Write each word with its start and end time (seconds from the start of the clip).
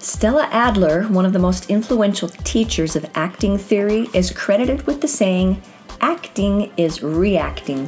Stella 0.00 0.48
Adler, 0.50 1.02
one 1.08 1.26
of 1.26 1.34
the 1.34 1.38
most 1.38 1.68
influential 1.68 2.30
teachers 2.30 2.96
of 2.96 3.04
acting 3.14 3.58
theory, 3.58 4.08
is 4.14 4.30
credited 4.30 4.86
with 4.86 5.02
the 5.02 5.08
saying, 5.08 5.60
acting 6.00 6.72
is 6.78 7.02
reacting. 7.02 7.80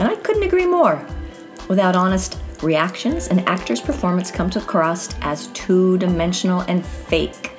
And 0.00 0.08
I 0.08 0.16
couldn't 0.16 0.42
agree 0.42 0.66
more. 0.66 1.06
Without 1.68 1.94
honest 1.94 2.40
reactions, 2.60 3.28
an 3.28 3.38
actor's 3.40 3.80
performance 3.80 4.32
comes 4.32 4.56
across 4.56 5.14
as 5.20 5.46
two 5.48 5.96
dimensional 5.98 6.62
and 6.62 6.84
fake. 6.84 7.52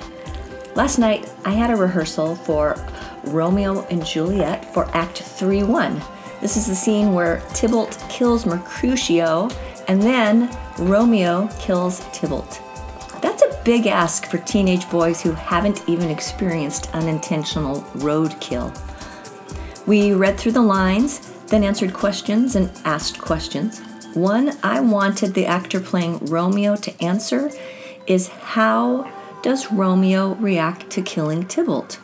Last 0.74 0.98
night, 0.98 1.32
I 1.46 1.52
had 1.52 1.70
a 1.70 1.76
rehearsal 1.76 2.34
for 2.34 2.76
Romeo 3.24 3.86
and 3.86 4.04
Juliet 4.04 4.74
for 4.74 4.94
Act 4.94 5.22
3 5.22 5.62
1. 5.62 6.02
This 6.42 6.58
is 6.58 6.66
the 6.66 6.74
scene 6.74 7.14
where 7.14 7.40
Tybalt 7.54 7.98
kills 8.10 8.44
Mercutio 8.44 9.48
and 9.88 10.02
then 10.02 10.54
Romeo 10.78 11.48
kills 11.58 12.00
Tybalt. 12.12 12.61
Big 13.64 13.86
ask 13.86 14.26
for 14.26 14.38
teenage 14.38 14.90
boys 14.90 15.22
who 15.22 15.30
haven't 15.30 15.88
even 15.88 16.10
experienced 16.10 16.92
unintentional 16.94 17.82
roadkill. 17.94 18.76
We 19.86 20.14
read 20.14 20.36
through 20.36 20.52
the 20.52 20.62
lines, 20.62 21.32
then 21.46 21.62
answered 21.62 21.94
questions 21.94 22.56
and 22.56 22.72
asked 22.84 23.20
questions. 23.20 23.80
One 24.14 24.56
I 24.64 24.80
wanted 24.80 25.34
the 25.34 25.46
actor 25.46 25.78
playing 25.78 26.18
Romeo 26.26 26.74
to 26.74 27.02
answer 27.02 27.52
is 28.08 28.28
how 28.28 29.08
does 29.42 29.70
Romeo 29.70 30.34
react 30.34 30.90
to 30.90 31.02
killing 31.02 31.46
Tybalt? 31.46 32.00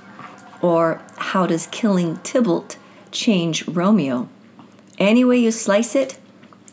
Or 0.63 1.03
how 1.17 1.47
does 1.47 1.67
killing 1.67 2.19
Tybalt 2.19 2.77
change 3.11 3.67
Romeo? 3.67 4.29
Any 4.99 5.25
way 5.25 5.39
you 5.39 5.51
slice 5.51 5.97
it, 5.97 6.19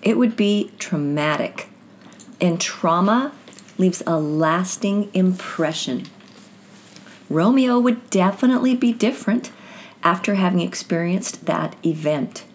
it 0.03 0.17
would 0.17 0.35
be 0.35 0.71
traumatic. 0.77 1.69
And 2.39 2.61
trauma 2.61 3.31
leaves 3.77 4.03
a 4.07 4.19
lasting 4.19 5.09
impression. 5.13 6.05
Romeo 7.29 7.79
would 7.79 8.09
definitely 8.09 8.75
be 8.75 8.93
different 8.93 9.51
after 10.03 10.35
having 10.35 10.61
experienced 10.61 11.45
that 11.45 11.75
event. 11.83 12.45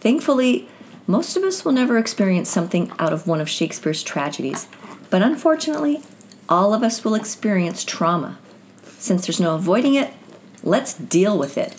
Thankfully, 0.00 0.68
most 1.06 1.36
of 1.36 1.44
us 1.44 1.64
will 1.64 1.72
never 1.72 1.98
experience 1.98 2.50
something 2.50 2.90
out 2.98 3.12
of 3.12 3.26
one 3.26 3.40
of 3.40 3.48
Shakespeare's 3.48 4.02
tragedies, 4.02 4.68
but 5.10 5.22
unfortunately, 5.22 6.02
all 6.48 6.74
of 6.74 6.82
us 6.82 7.04
will 7.04 7.14
experience 7.14 7.84
trauma. 7.84 8.38
Since 8.98 9.26
there's 9.26 9.40
no 9.40 9.54
avoiding 9.54 9.94
it, 9.94 10.12
let's 10.62 10.94
deal 10.94 11.38
with 11.38 11.56
it. 11.56 11.76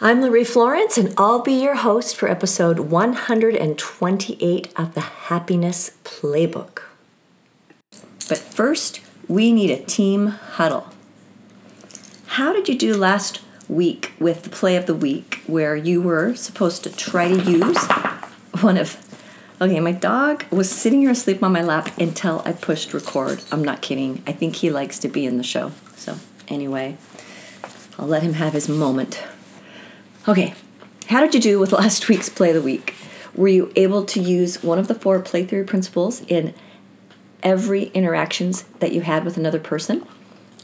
I'm 0.00 0.20
Laree 0.20 0.46
Florence, 0.46 0.98
and 0.98 1.14
I'll 1.16 1.40
be 1.40 1.60
your 1.60 1.76
host 1.76 2.14
for 2.14 2.28
episode 2.28 2.78
128 2.80 4.72
of 4.76 4.94
the 4.94 5.00
Happiness 5.00 5.92
Playbook. 6.04 6.87
But 8.28 8.38
first, 8.38 9.00
we 9.26 9.52
need 9.52 9.70
a 9.70 9.82
team 9.82 10.26
huddle. 10.26 10.88
How 12.26 12.52
did 12.52 12.68
you 12.68 12.78
do 12.78 12.94
last 12.94 13.40
week 13.68 14.12
with 14.18 14.42
the 14.42 14.50
play 14.50 14.76
of 14.76 14.86
the 14.86 14.94
week 14.94 15.42
where 15.46 15.76
you 15.76 16.00
were 16.00 16.34
supposed 16.34 16.84
to 16.84 16.94
try 16.94 17.28
to 17.28 17.50
use 17.50 17.78
one 18.60 18.76
of 18.76 18.96
Okay, 19.60 19.80
my 19.80 19.90
dog 19.90 20.44
was 20.52 20.70
sitting 20.70 21.00
here 21.00 21.10
asleep 21.10 21.42
on 21.42 21.50
my 21.50 21.62
lap 21.62 21.98
until 21.98 22.42
I 22.44 22.52
pushed 22.52 22.94
record. 22.94 23.42
I'm 23.50 23.64
not 23.64 23.82
kidding. 23.82 24.22
I 24.24 24.30
think 24.30 24.54
he 24.54 24.70
likes 24.70 25.00
to 25.00 25.08
be 25.08 25.26
in 25.26 25.36
the 25.36 25.42
show. 25.42 25.72
So, 25.96 26.18
anyway, 26.46 26.96
I'll 27.98 28.06
let 28.06 28.22
him 28.22 28.34
have 28.34 28.52
his 28.52 28.68
moment. 28.68 29.20
Okay, 30.28 30.54
how 31.08 31.20
did 31.20 31.34
you 31.34 31.40
do 31.40 31.58
with 31.58 31.72
last 31.82 32.08
week's 32.08 32.28
play 32.28 32.50
of 32.50 32.54
the 32.54 32.62
week? 32.62 32.94
Were 33.34 33.48
you 33.48 33.72
able 33.74 34.04
to 34.04 34.20
use 34.20 34.62
one 34.62 34.78
of 34.78 34.86
the 34.86 34.94
four 34.94 35.18
play 35.18 35.44
theory 35.44 35.64
principles 35.64 36.22
in 36.28 36.54
every 37.42 37.84
interactions 37.94 38.62
that 38.80 38.92
you 38.92 39.02
had 39.02 39.24
with 39.24 39.36
another 39.36 39.60
person? 39.60 40.06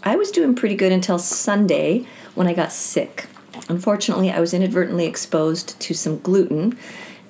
I 0.03 0.17
was 0.17 0.31
doing 0.31 0.55
pretty 0.55 0.75
good 0.75 0.93
until 0.93 1.19
Sunday 1.19 2.07
when 2.35 2.47
I 2.47 2.55
got 2.55 2.73
sick. 2.73 3.27
Unfortunately, 3.69 4.31
I 4.31 4.41
was 4.41 4.53
inadvertently 4.53 5.07
exposed 5.07 5.79
to 5.81 5.95
some 5.95 6.19
gluten, 6.19 6.77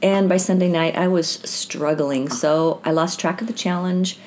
and 0.03 0.29
by 0.29 0.37
Sunday 0.39 0.69
night, 0.69 0.97
I 0.97 1.09
was 1.09 1.29
struggling. 1.29 2.29
So 2.29 2.81
I 2.85 2.91
lost 2.91 3.21
track 3.21 3.41
of 3.41 3.47
the 3.47 3.53
challenge, 3.53 4.19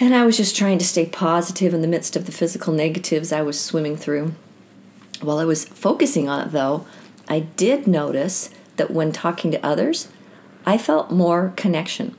and 0.00 0.14
I 0.14 0.24
was 0.24 0.36
just 0.36 0.56
trying 0.56 0.78
to 0.78 0.84
stay 0.84 1.06
positive 1.06 1.74
in 1.74 1.82
the 1.82 1.88
midst 1.88 2.16
of 2.16 2.26
the 2.26 2.32
physical 2.32 2.72
negatives 2.72 3.32
I 3.32 3.42
was 3.42 3.60
swimming 3.60 3.96
through. 3.96 4.34
While 5.20 5.38
I 5.38 5.44
was 5.44 5.64
focusing 5.64 6.28
on 6.28 6.48
it, 6.48 6.52
though, 6.52 6.86
I 7.28 7.40
did 7.40 7.86
notice 7.86 8.50
that 8.76 8.90
when 8.90 9.12
talking 9.12 9.50
to 9.50 9.64
others, 9.64 10.08
I 10.64 10.78
felt 10.78 11.10
more 11.10 11.52
connection. 11.56 12.16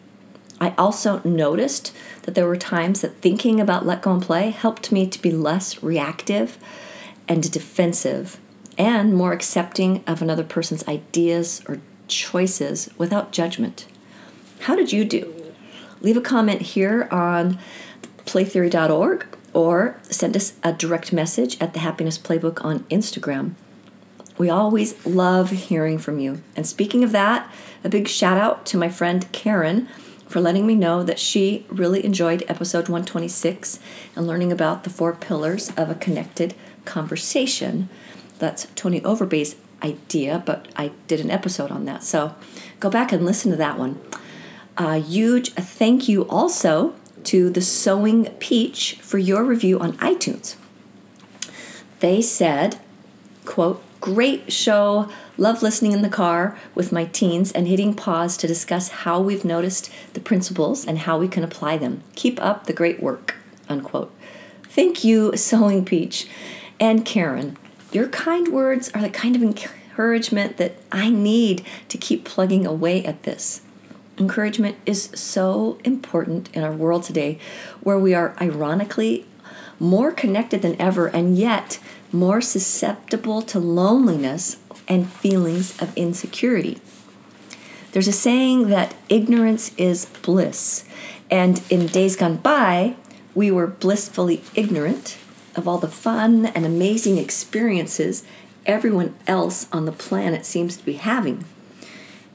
I 0.60 0.74
also 0.78 1.22
noticed 1.24 1.94
that 2.24 2.36
there 2.36 2.48
were 2.48 2.58
times 2.58 3.02
that 3.02 3.22
thinking 3.22 3.60
about 3.60 3.86
let 3.86 4.02
go 4.02 4.14
and 4.14 4.22
play 4.22 4.50
helped 4.50 4.92
me 4.92 5.08
to 5.08 5.22
be 5.22 5.32
less 5.32 5.84
reactive 5.84 6.58
and 7.28 7.50
defensive 7.52 8.40
and 8.78 9.14
more 9.14 9.34
accepting 9.34 10.04
of 10.08 10.22
another 10.22 10.44
person's 10.44 10.88
ideas 10.88 11.62
or 11.68 11.80
choices 12.08 12.90
without 12.98 13.32
judgment. 13.32 13.88
How 14.62 14.76
did 14.76 14.92
you 14.92 15.06
do? 15.06 15.34
Leave 16.02 16.18
a 16.18 16.22
comment 16.22 16.62
here 16.62 17.08
on 17.12 17.60
playtheory.org 18.26 19.26
or 19.54 20.00
send 20.10 20.36
us 20.36 20.54
a 20.64 20.74
direct 20.74 21.14
message 21.14 21.60
at 21.62 21.74
the 21.74 21.80
Happiness 21.80 22.18
Playbook 22.18 22.64
on 22.64 22.80
Instagram. 22.86 23.54
We 24.38 24.50
always 24.50 25.06
love 25.06 25.52
hearing 25.52 26.00
from 26.00 26.20
you. 26.20 26.42
And 26.56 26.66
speaking 26.66 27.04
of 27.04 27.12
that, 27.12 27.54
a 27.84 27.90
big 27.90 28.08
shout 28.08 28.38
out 28.38 28.66
to 28.68 28.78
my 28.78 28.90
friend 28.90 29.32
Karen 29.32 29.88
for 30.34 30.42
letting 30.42 30.66
me 30.66 30.74
know 30.74 31.04
that 31.04 31.20
she 31.20 31.64
really 31.70 32.04
enjoyed 32.04 32.44
episode 32.48 32.90
126 32.90 33.78
and 34.16 34.26
learning 34.26 34.52
about 34.52 34.84
the 34.84 34.90
four 34.90 35.14
pillars 35.14 35.70
of 35.78 35.92
a 35.92 35.96
connected 35.96 36.56
conversation. 36.86 37.88
That's 38.40 38.66
Tony 38.74 39.00
Overbay's 39.02 39.58
idea, 39.84 40.42
but 40.44 40.70
I 40.76 40.90
did 41.06 41.20
an 41.20 41.30
episode 41.30 41.70
on 41.70 41.86
that. 41.86 42.02
So 42.02 42.34
go 42.80 42.90
back 42.90 43.12
and 43.12 43.24
listen 43.24 43.52
to 43.52 43.58
that 43.58 43.78
one. 43.78 44.02
A 44.76 44.98
huge 44.98 45.54
thank 45.54 46.10
you 46.10 46.28
also 46.28 46.96
to 47.26 47.52
the 47.52 47.62
Sewing 47.62 48.26
Peach 48.40 48.98
for 49.04 49.20
your 49.20 49.44
review 49.44 49.80
on 49.80 49.94
iTunes. 49.98 50.56
They 52.00 52.24
said, 52.24 52.80
quote, 53.46 53.84
Great 54.02 54.52
show. 54.52 55.10
Love 55.38 55.64
listening 55.64 55.94
in 55.94 56.04
the 56.04 56.10
car 56.10 56.56
with 56.76 56.92
my 56.92 57.06
teens 57.06 57.52
and 57.52 57.68
hitting 57.68 57.96
pause 57.96 58.38
to 58.38 58.46
discuss 58.46 58.90
how 58.90 59.20
we've 59.20 59.44
noticed 59.44 59.92
the 60.14 60.20
principles 60.20 60.86
and 60.86 61.00
how 61.00 61.18
we 61.18 61.28
can 61.28 61.44
apply 61.44 61.76
them. 61.76 62.04
Keep 62.16 62.40
up 62.40 62.68
the 62.68 62.74
great 62.74 63.02
work. 63.02 63.36
Unquote. 63.68 64.14
Thank 64.64 65.04
you, 65.04 65.32
Sewing 65.36 65.86
Peach 65.86 66.28
and 66.80 67.04
Karen. 67.04 67.58
Your 67.92 68.08
kind 68.10 68.50
words 68.50 68.92
are 68.94 69.02
the 69.02 69.10
kind 69.10 69.36
of 69.36 69.42
encouragement 69.42 70.58
that 70.58 70.76
I 70.92 71.10
need 71.10 71.66
to 71.90 71.98
keep 71.98 72.26
plugging 72.26 72.68
away 72.68 73.04
at 73.04 73.24
this. 73.24 73.62
Encouragement 74.20 74.78
is 74.86 75.10
so 75.16 75.80
important 75.84 76.50
in 76.54 76.64
our 76.64 76.72
world 76.72 77.04
today 77.04 77.40
where 77.82 77.98
we 77.98 78.14
are 78.14 78.36
ironically 78.40 79.26
more 79.80 80.12
connected 80.12 80.62
than 80.62 80.80
ever 80.80 81.08
and 81.08 81.36
yet 81.36 81.80
more 82.12 82.40
susceptible 82.40 83.42
to 83.42 83.60
loneliness 83.60 84.58
and 84.88 85.12
feelings 85.12 85.80
of 85.82 85.96
insecurity. 85.98 86.80
There's 87.92 88.08
a 88.08 88.14
saying 88.14 88.70
that 88.70 88.96
ignorance 89.10 89.72
is 89.78 90.06
bliss, 90.24 90.86
and 91.30 91.62
in 91.70 91.88
days 91.88 92.16
gone 92.16 92.38
by, 92.38 92.96
we 93.36 93.52
were 93.52 93.68
blissfully 93.68 94.44
ignorant 94.56 95.18
of 95.56 95.68
all 95.68 95.78
the 95.78 95.88
fun 95.88 96.48
and 96.48 96.66
amazing 96.66 97.18
experiences 97.18 98.24
everyone 98.66 99.16
else 99.28 99.68
on 99.72 99.86
the 99.86 99.92
planet 99.92 100.46
seems 100.46 100.78
to 100.78 100.86
be 100.86 100.94
having. 100.94 101.46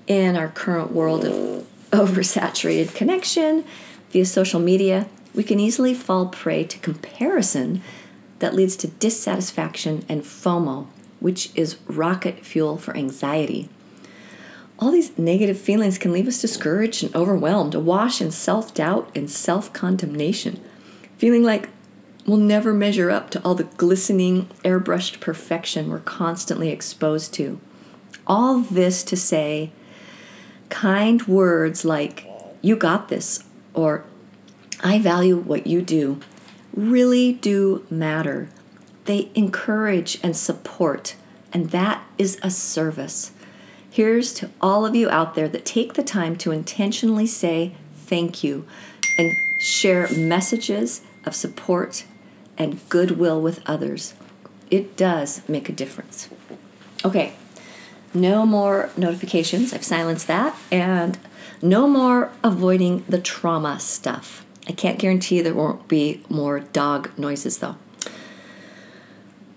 In 0.06 0.36
our 0.36 0.48
current 0.48 0.92
world 0.92 1.24
of 1.24 1.66
oversaturated 1.90 2.94
connection 2.94 3.64
via 4.10 4.24
social 4.24 4.60
media, 4.60 5.08
we 5.34 5.42
can 5.42 5.60
easily 5.60 5.94
fall 5.94 6.26
prey 6.26 6.64
to 6.64 6.78
comparison 6.78 7.82
that 8.38 8.54
leads 8.54 8.76
to 8.76 8.88
dissatisfaction 8.88 10.04
and 10.08 10.22
FOMO, 10.22 10.86
which 11.20 11.50
is 11.54 11.78
rocket 11.86 12.44
fuel 12.44 12.76
for 12.76 12.96
anxiety. 12.96 13.68
All 14.78 14.92
these 14.92 15.18
negative 15.18 15.58
feelings 15.58 15.98
can 15.98 16.12
leave 16.12 16.28
us 16.28 16.40
discouraged 16.40 17.02
and 17.02 17.14
overwhelmed, 17.14 17.74
awash 17.74 18.20
in 18.20 18.30
self 18.30 18.72
doubt 18.74 19.10
and 19.14 19.28
self 19.28 19.72
condemnation, 19.72 20.60
feeling 21.16 21.42
like 21.42 21.68
we'll 22.26 22.36
never 22.36 22.72
measure 22.72 23.10
up 23.10 23.30
to 23.30 23.42
all 23.42 23.56
the 23.56 23.64
glistening, 23.64 24.48
airbrushed 24.64 25.18
perfection 25.18 25.90
we're 25.90 25.98
constantly 25.98 26.68
exposed 26.70 27.34
to. 27.34 27.58
All 28.26 28.60
this 28.60 29.02
to 29.04 29.16
say, 29.16 29.72
kind 30.68 31.26
words 31.26 31.84
like, 31.84 32.26
you 32.62 32.76
got 32.76 33.08
this, 33.08 33.42
or 33.74 34.04
I 34.82 35.00
value 35.00 35.38
what 35.38 35.66
you 35.66 35.82
do, 35.82 36.20
really 36.72 37.32
do 37.32 37.84
matter. 37.90 38.48
They 39.08 39.30
encourage 39.34 40.18
and 40.22 40.36
support, 40.36 41.16
and 41.50 41.70
that 41.70 42.04
is 42.18 42.38
a 42.42 42.50
service. 42.50 43.32
Here's 43.90 44.34
to 44.34 44.50
all 44.60 44.84
of 44.84 44.94
you 44.94 45.08
out 45.08 45.34
there 45.34 45.48
that 45.48 45.64
take 45.64 45.94
the 45.94 46.02
time 46.02 46.36
to 46.36 46.52
intentionally 46.52 47.26
say 47.26 47.72
thank 47.94 48.44
you 48.44 48.66
and 49.16 49.32
share 49.58 50.10
messages 50.14 51.00
of 51.24 51.34
support 51.34 52.04
and 52.58 52.86
goodwill 52.90 53.40
with 53.40 53.62
others. 53.64 54.12
It 54.70 54.94
does 54.94 55.40
make 55.48 55.70
a 55.70 55.72
difference. 55.72 56.28
Okay, 57.02 57.32
no 58.12 58.44
more 58.44 58.90
notifications. 58.94 59.72
I've 59.72 59.84
silenced 59.84 60.26
that. 60.26 60.54
And 60.70 61.16
no 61.62 61.88
more 61.88 62.30
avoiding 62.44 63.06
the 63.08 63.22
trauma 63.22 63.80
stuff. 63.80 64.44
I 64.68 64.72
can't 64.72 64.98
guarantee 64.98 65.40
there 65.40 65.54
won't 65.54 65.88
be 65.88 66.22
more 66.28 66.60
dog 66.60 67.18
noises 67.18 67.56
though. 67.60 67.76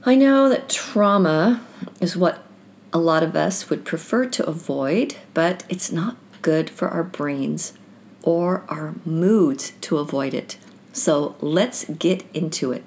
I 0.04 0.16
know 0.16 0.50
that 0.50 0.68
trauma 0.68 1.62
is 2.00 2.18
what 2.18 2.44
a 2.92 2.98
lot 2.98 3.22
of 3.22 3.36
us 3.36 3.70
would 3.70 3.86
prefer 3.86 4.26
to 4.26 4.46
avoid, 4.48 5.18
but 5.36 5.64
it's 5.70 5.92
not 5.92 6.18
good 6.42 6.72
for 6.72 6.88
our 6.88 7.04
brains 7.04 7.74
or 8.24 8.64
our 8.68 8.96
moods 9.06 9.74
to 9.82 10.00
avoid 10.00 10.34
it. 10.34 10.58
So 10.92 11.36
let's 11.40 11.86
get 11.86 12.26
into 12.34 12.72
it. 12.72 12.84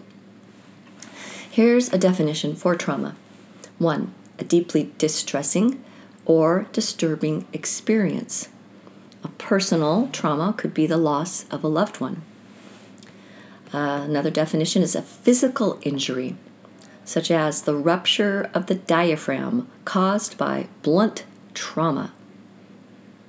Here's 1.48 1.92
a 1.92 1.98
definition 1.98 2.56
for 2.56 2.74
trauma 2.74 3.14
one, 3.78 4.12
a 4.40 4.44
deeply 4.44 4.92
distressing 4.98 5.82
or 6.26 6.66
disturbing 6.72 7.46
experience. 7.52 8.48
A 9.22 9.28
personal 9.28 10.08
trauma 10.12 10.52
could 10.52 10.74
be 10.74 10.88
the 10.88 10.96
loss 10.96 11.48
of 11.48 11.62
a 11.62 11.68
loved 11.68 12.00
one. 12.00 12.22
Uh, 13.72 14.02
another 14.04 14.30
definition 14.30 14.82
is 14.82 14.96
a 14.96 15.02
physical 15.02 15.78
injury, 15.82 16.36
such 17.04 17.30
as 17.30 17.62
the 17.62 17.74
rupture 17.74 18.50
of 18.54 18.66
the 18.66 18.74
diaphragm 18.74 19.68
caused 19.84 20.38
by 20.38 20.68
blunt 20.82 21.24
trauma. 21.52 22.12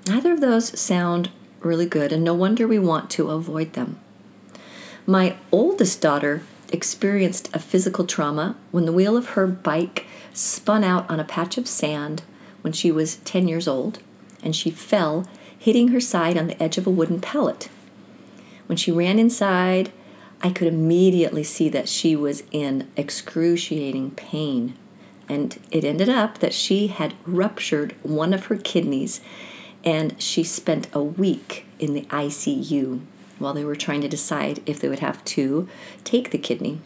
Neither 0.07 0.33
of 0.33 0.41
those 0.41 0.79
sound 0.79 1.29
really 1.61 1.85
good, 1.85 2.11
and 2.11 2.23
no 2.23 2.33
wonder 2.33 2.67
we 2.67 2.79
want 2.79 3.09
to 3.11 3.31
avoid 3.31 3.73
them. 3.73 3.99
My 5.05 5.35
oldest 5.51 6.01
daughter 6.01 6.43
experienced 6.71 7.49
a 7.53 7.59
physical 7.59 8.05
trauma 8.05 8.55
when 8.71 8.85
the 8.85 8.93
wheel 8.93 9.17
of 9.17 9.29
her 9.29 9.47
bike 9.47 10.05
spun 10.33 10.83
out 10.83 11.09
on 11.09 11.19
a 11.19 11.23
patch 11.23 11.57
of 11.57 11.67
sand 11.67 12.23
when 12.61 12.73
she 12.73 12.91
was 12.91 13.17
10 13.17 13.47
years 13.47 13.67
old, 13.67 13.99
and 14.43 14.55
she 14.55 14.69
fell, 14.69 15.27
hitting 15.57 15.89
her 15.89 15.99
side 15.99 16.37
on 16.37 16.47
the 16.47 16.61
edge 16.61 16.77
of 16.77 16.85
a 16.85 16.91
wooden 16.91 17.19
pallet. 17.19 17.69
When 18.67 18.77
she 18.77 18.91
ran 18.91 19.19
inside, 19.19 19.91
I 20.45 20.51
could 20.51 20.67
immediately 20.67 21.43
see 21.43 21.69
that 21.69 21.89
she 21.89 22.15
was 22.15 22.43
in 22.51 22.87
excruciating 22.95 24.11
pain. 24.11 24.75
And 25.27 25.59
it 25.71 25.83
ended 25.83 26.07
up 26.07 26.37
that 26.37 26.53
she 26.53 26.85
had 26.85 27.15
ruptured 27.25 27.95
one 28.03 28.31
of 28.31 28.45
her 28.45 28.55
kidneys 28.55 29.21
and 29.83 30.21
she 30.21 30.43
spent 30.43 30.87
a 30.93 31.01
week 31.01 31.65
in 31.79 31.95
the 31.95 32.03
ICU 32.11 33.01
while 33.39 33.55
they 33.55 33.65
were 33.65 33.75
trying 33.75 34.01
to 34.01 34.07
decide 34.07 34.61
if 34.67 34.79
they 34.79 34.87
would 34.87 34.99
have 34.99 35.25
to 35.25 35.67
take 36.03 36.29
the 36.29 36.37
kidney. 36.37 36.79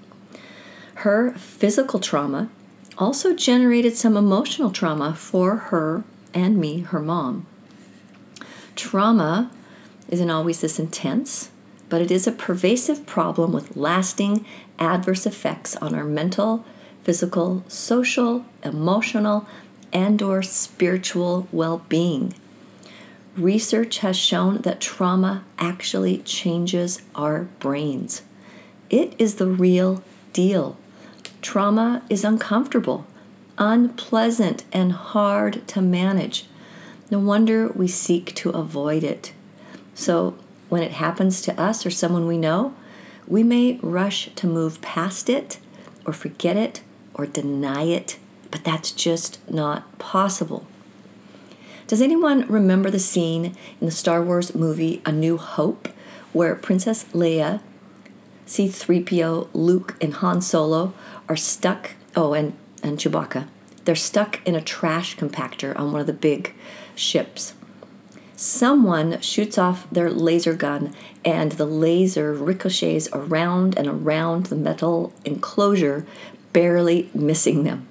Her 0.96 1.34
physical 1.34 2.00
trauma 2.00 2.50
also 2.98 3.36
generated 3.36 3.98
some 3.98 4.16
emotional 4.16 4.72
trauma 4.72 5.14
for 5.16 5.58
her 5.58 6.06
and 6.34 6.58
me, 6.58 6.80
her 6.80 7.02
mom. 7.02 7.46
Trauma 8.78 9.52
isn't 10.08 10.30
always 10.30 10.62
this 10.62 10.80
intense, 10.80 11.52
but 11.90 12.02
it 12.02 12.12
is 12.12 12.28
a 12.28 12.32
pervasive 12.32 13.06
problem 13.06 13.52
with 13.52 13.76
lasting 13.76 14.46
adverse 14.78 15.26
effects 15.26 15.76
on 15.78 15.94
our 15.94 16.06
mental, 16.06 16.64
physical, 17.04 17.64
social, 17.68 18.46
emotional, 18.64 19.48
and 19.92 20.22
or 20.22 20.42
spiritual 20.44 21.48
well-being. 21.52 22.34
Research 23.36 24.00
has 24.00 24.18
shown 24.18 24.60
that 24.60 24.82
trauma 24.82 25.44
actually 25.58 26.20
changes 26.20 27.02
our 27.16 27.44
brains. 27.60 28.22
It 28.90 29.14
is 29.18 29.36
the 29.36 29.48
real 29.48 30.04
deal. 30.34 30.78
Trauma 31.42 32.04
is 32.10 32.24
uncomfortable, 32.24 33.08
unpleasant, 33.58 34.64
and 34.74 34.92
hard 34.92 35.68
to 35.70 35.82
manage. 35.82 36.46
No 37.10 37.20
wonder 37.20 37.70
we 37.70 37.88
seek 37.88 38.36
to 38.36 38.50
avoid 38.50 39.04
it. 39.04 39.34
So, 39.96 40.36
when 40.70 40.84
it 40.84 40.94
happens 40.94 41.42
to 41.42 41.60
us 41.60 41.86
or 41.86 41.90
someone 41.90 42.28
we 42.28 42.38
know, 42.38 42.74
we 43.28 43.44
may 43.44 43.80
rush 43.82 44.30
to 44.36 44.48
move 44.48 44.82
past 44.82 45.30
it 45.30 45.60
or 46.06 46.14
forget 46.14 46.56
it 46.56 46.82
or 47.14 47.26
deny 47.26 47.84
it, 47.84 48.18
but 48.50 48.64
that's 48.64 48.92
just 48.92 49.40
not 49.50 49.98
possible. 50.00 50.66
Does 51.88 52.02
anyone 52.02 52.48
remember 52.48 52.92
the 52.92 53.00
scene 53.00 53.56
in 53.82 53.88
the 53.88 53.92
Star 53.92 54.24
Wars 54.24 54.54
movie 54.54 55.02
A 55.06 55.12
New 55.12 55.38
Hope 55.38 55.90
where 56.34 56.54
Princess 56.56 57.06
Leia, 57.14 57.62
C3PO, 58.46 59.50
Luke, 59.54 59.96
and 60.00 60.14
Han 60.16 60.42
Solo 60.42 60.94
are 61.28 61.36
stuck? 61.36 61.92
Oh, 62.16 62.34
and, 62.34 62.54
and 62.84 63.00
Chewbacca. 63.00 63.48
They're 63.86 63.96
stuck 63.96 64.40
in 64.48 64.56
a 64.56 64.62
trash 64.62 65.18
compactor 65.18 65.78
on 65.80 65.92
one 65.92 66.02
of 66.02 66.08
the 66.08 66.14
big 66.14 66.54
ships. 66.96 67.54
Someone 68.42 69.20
shoots 69.20 69.58
off 69.58 69.86
their 69.92 70.10
laser 70.10 70.54
gun, 70.54 70.94
and 71.26 71.52
the 71.52 71.66
laser 71.66 72.34
ricochets 72.34 73.10
around 73.12 73.78
and 73.78 73.86
around 73.86 74.46
the 74.46 74.56
metal 74.56 75.12
enclosure, 75.26 76.06
barely 76.54 77.10
missing 77.14 77.66
them. 77.66 77.86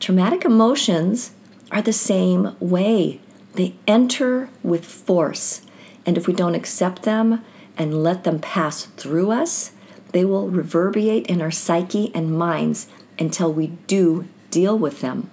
Traumatic 0.00 0.44
emotions 0.44 1.34
are 1.70 1.80
the 1.80 1.92
same 1.92 2.56
way. 2.58 3.20
They 3.52 3.76
enter 3.86 4.50
with 4.64 4.84
force, 4.84 5.60
and 6.04 6.18
if 6.18 6.26
we 6.26 6.34
don't 6.34 6.56
accept 6.56 7.04
them 7.04 7.44
and 7.78 8.02
let 8.02 8.24
them 8.24 8.40
pass 8.40 8.86
through 8.86 9.30
us, 9.30 9.70
they 10.10 10.24
will 10.24 10.48
reverberate 10.48 11.28
in 11.28 11.40
our 11.40 11.52
psyche 11.52 12.10
and 12.12 12.36
minds 12.36 12.88
until 13.20 13.52
we 13.52 13.68
do 13.86 14.26
deal 14.50 14.76
with 14.76 15.00
them. 15.00 15.30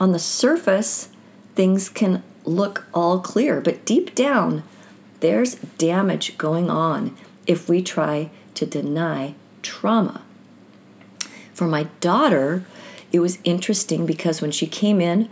On 0.00 0.12
the 0.12 0.18
surface, 0.18 1.10
things 1.54 1.90
can 1.90 2.22
look 2.44 2.86
all 2.92 3.20
clear, 3.20 3.60
but 3.60 3.84
deep 3.84 4.14
down, 4.14 4.62
there's 5.20 5.54
damage 5.78 6.36
going 6.38 6.70
on 6.70 7.16
if 7.46 7.68
we 7.68 7.82
try 7.82 8.30
to 8.54 8.66
deny 8.66 9.34
trauma. 9.62 10.22
For 11.52 11.66
my 11.66 11.84
daughter, 12.00 12.64
it 13.12 13.20
was 13.20 13.38
interesting 13.44 14.06
because 14.06 14.42
when 14.42 14.50
she 14.50 14.66
came 14.66 15.00
in 15.00 15.28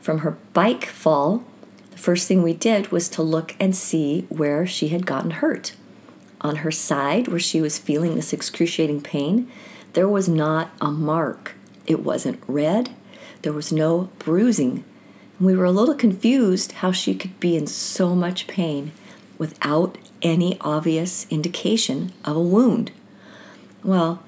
from 0.00 0.18
her 0.18 0.36
bike 0.52 0.86
fall, 0.86 1.44
the 1.90 1.98
first 1.98 2.26
thing 2.26 2.42
we 2.42 2.54
did 2.54 2.90
was 2.90 3.08
to 3.10 3.22
look 3.22 3.54
and 3.60 3.74
see 3.74 4.26
where 4.28 4.66
she 4.66 4.88
had 4.88 5.06
gotten 5.06 5.30
hurt. 5.30 5.74
On 6.40 6.56
her 6.56 6.70
side, 6.70 7.28
where 7.28 7.38
she 7.38 7.60
was 7.60 7.78
feeling 7.78 8.14
this 8.14 8.32
excruciating 8.32 9.02
pain, 9.02 9.50
there 9.92 10.08
was 10.08 10.28
not 10.28 10.70
a 10.80 10.90
mark. 10.90 11.54
It 11.86 12.00
wasn't 12.00 12.42
red, 12.46 12.90
there 13.42 13.52
was 13.52 13.72
no 13.72 14.10
bruising. 14.18 14.84
We 15.40 15.56
were 15.56 15.64
a 15.64 15.70
little 15.70 15.94
confused 15.94 16.72
how 16.72 16.92
she 16.92 17.14
could 17.14 17.40
be 17.40 17.56
in 17.56 17.66
so 17.66 18.14
much 18.14 18.46
pain 18.46 18.92
without 19.38 19.96
any 20.20 20.58
obvious 20.60 21.26
indication 21.30 22.12
of 22.26 22.36
a 22.36 22.42
wound. 22.42 22.92
Well, 23.82 24.22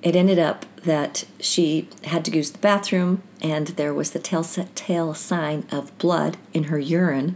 it 0.00 0.14
ended 0.14 0.38
up 0.38 0.64
that 0.84 1.24
she 1.40 1.88
had 2.04 2.24
to 2.26 2.30
use 2.30 2.52
the 2.52 2.58
bathroom 2.58 3.22
and 3.42 3.68
there 3.68 3.92
was 3.92 4.12
the 4.12 4.20
telltale 4.20 5.14
sign 5.14 5.66
of 5.72 5.96
blood 5.98 6.36
in 6.52 6.64
her 6.64 6.78
urine 6.78 7.34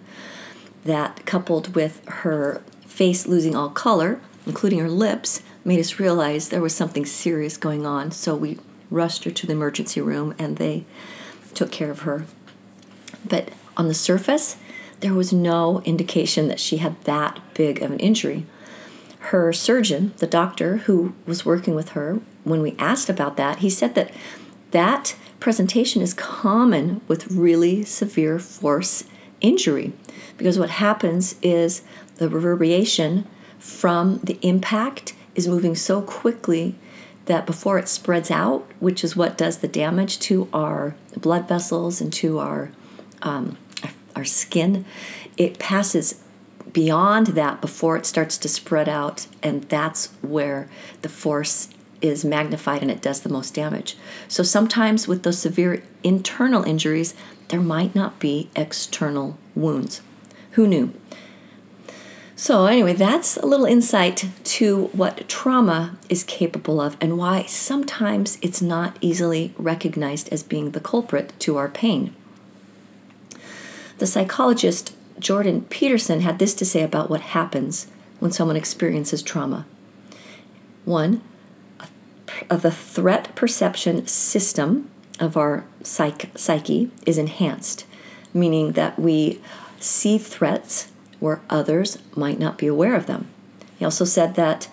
that 0.84 1.26
coupled 1.26 1.74
with 1.74 2.04
her 2.06 2.62
face 2.86 3.26
losing 3.26 3.56
all 3.56 3.70
color 3.70 4.20
including 4.46 4.78
her 4.78 4.90
lips 4.90 5.42
made 5.64 5.80
us 5.80 5.98
realize 5.98 6.50
there 6.50 6.60
was 6.60 6.74
something 6.74 7.06
serious 7.06 7.56
going 7.56 7.86
on 7.86 8.10
so 8.10 8.34
we 8.34 8.58
rushed 8.90 9.24
her 9.24 9.30
to 9.30 9.46
the 9.46 9.52
emergency 9.52 10.00
room 10.00 10.34
and 10.38 10.56
they 10.56 10.84
took 11.54 11.72
care 11.72 11.90
of 11.90 12.00
her 12.00 12.26
but 13.28 13.50
on 13.76 13.88
the 13.88 13.94
surface 13.94 14.56
there 15.00 15.14
was 15.14 15.32
no 15.32 15.80
indication 15.82 16.48
that 16.48 16.60
she 16.60 16.78
had 16.78 17.00
that 17.04 17.38
big 17.54 17.80
of 17.82 17.90
an 17.90 18.00
injury. 18.00 18.46
Her 19.20 19.52
surgeon, 19.52 20.12
the 20.18 20.26
doctor 20.26 20.78
who 20.78 21.14
was 21.26 21.44
working 21.44 21.74
with 21.74 21.90
her, 21.90 22.20
when 22.44 22.62
we 22.62 22.74
asked 22.78 23.08
about 23.08 23.36
that, 23.36 23.58
he 23.58 23.70
said 23.70 23.94
that 23.94 24.10
that 24.70 25.16
presentation 25.40 26.02
is 26.02 26.14
common 26.14 27.00
with 27.06 27.30
really 27.30 27.84
severe 27.84 28.38
force 28.38 29.04
injury 29.40 29.92
because 30.36 30.58
what 30.58 30.70
happens 30.70 31.36
is 31.42 31.82
the 32.16 32.28
reverberation 32.28 33.26
from 33.58 34.18
the 34.22 34.38
impact 34.42 35.14
is 35.34 35.46
moving 35.46 35.74
so 35.74 36.02
quickly 36.02 36.76
that 37.26 37.46
before 37.46 37.78
it 37.78 37.88
spreads 37.88 38.30
out, 38.30 38.66
which 38.80 39.04
is 39.04 39.14
what 39.14 39.36
does 39.36 39.58
the 39.58 39.68
damage 39.68 40.18
to 40.18 40.48
our 40.52 40.96
blood 41.16 41.46
vessels 41.46 42.00
and 42.00 42.12
to 42.12 42.38
our 42.38 42.70
um, 43.22 43.56
our 44.14 44.24
skin, 44.24 44.84
it 45.36 45.58
passes 45.58 46.22
beyond 46.72 47.28
that 47.28 47.60
before 47.60 47.96
it 47.96 48.06
starts 48.06 48.36
to 48.38 48.48
spread 48.48 48.88
out, 48.88 49.26
and 49.42 49.62
that's 49.64 50.06
where 50.22 50.68
the 51.02 51.08
force 51.08 51.68
is 52.00 52.24
magnified 52.24 52.82
and 52.82 52.90
it 52.90 53.02
does 53.02 53.20
the 53.22 53.28
most 53.28 53.54
damage. 53.54 53.96
So 54.28 54.42
sometimes 54.42 55.08
with 55.08 55.22
those 55.22 55.38
severe 55.38 55.82
internal 56.04 56.62
injuries, 56.62 57.14
there 57.48 57.60
might 57.60 57.94
not 57.94 58.18
be 58.18 58.50
external 58.54 59.38
wounds. 59.54 60.00
Who 60.52 60.66
knew? 60.66 60.92
So, 62.36 62.66
anyway, 62.66 62.92
that's 62.92 63.36
a 63.36 63.46
little 63.46 63.66
insight 63.66 64.24
to 64.44 64.84
what 64.92 65.28
trauma 65.28 65.98
is 66.08 66.22
capable 66.22 66.80
of 66.80 66.96
and 67.00 67.18
why 67.18 67.42
sometimes 67.46 68.38
it's 68.40 68.62
not 68.62 68.96
easily 69.00 69.52
recognized 69.58 70.28
as 70.32 70.44
being 70.44 70.70
the 70.70 70.78
culprit 70.78 71.32
to 71.40 71.56
our 71.56 71.68
pain. 71.68 72.14
The 73.98 74.06
psychologist 74.06 74.94
Jordan 75.18 75.62
Peterson 75.62 76.20
had 76.20 76.38
this 76.38 76.54
to 76.54 76.64
say 76.64 76.82
about 76.82 77.10
what 77.10 77.20
happens 77.20 77.88
when 78.20 78.32
someone 78.32 78.56
experiences 78.56 79.22
trauma. 79.22 79.66
One, 80.84 81.20
the 82.48 82.70
threat 82.70 83.34
perception 83.34 84.06
system 84.06 84.90
of 85.18 85.36
our 85.36 85.64
psych- 85.82 86.30
psyche 86.36 86.90
is 87.04 87.18
enhanced, 87.18 87.84
meaning 88.32 88.72
that 88.72 88.98
we 88.98 89.40
see 89.80 90.18
threats 90.18 90.90
where 91.20 91.40
others 91.50 91.98
might 92.14 92.38
not 92.38 92.58
be 92.58 92.66
aware 92.66 92.94
of 92.94 93.06
them. 93.06 93.26
He 93.78 93.84
also 93.84 94.04
said 94.04 94.34
that 94.36 94.68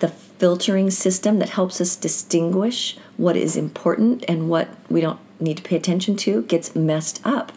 the 0.00 0.08
filtering 0.08 0.90
system 0.90 1.38
that 1.38 1.50
helps 1.50 1.80
us 1.80 1.96
distinguish 1.96 2.96
what 3.16 3.36
is 3.36 3.56
important 3.56 4.24
and 4.26 4.48
what 4.48 4.68
we 4.90 5.00
don't 5.00 5.20
need 5.38 5.58
to 5.58 5.62
pay 5.62 5.76
attention 5.76 6.16
to 6.16 6.42
gets 6.42 6.74
messed 6.74 7.20
up. 7.24 7.52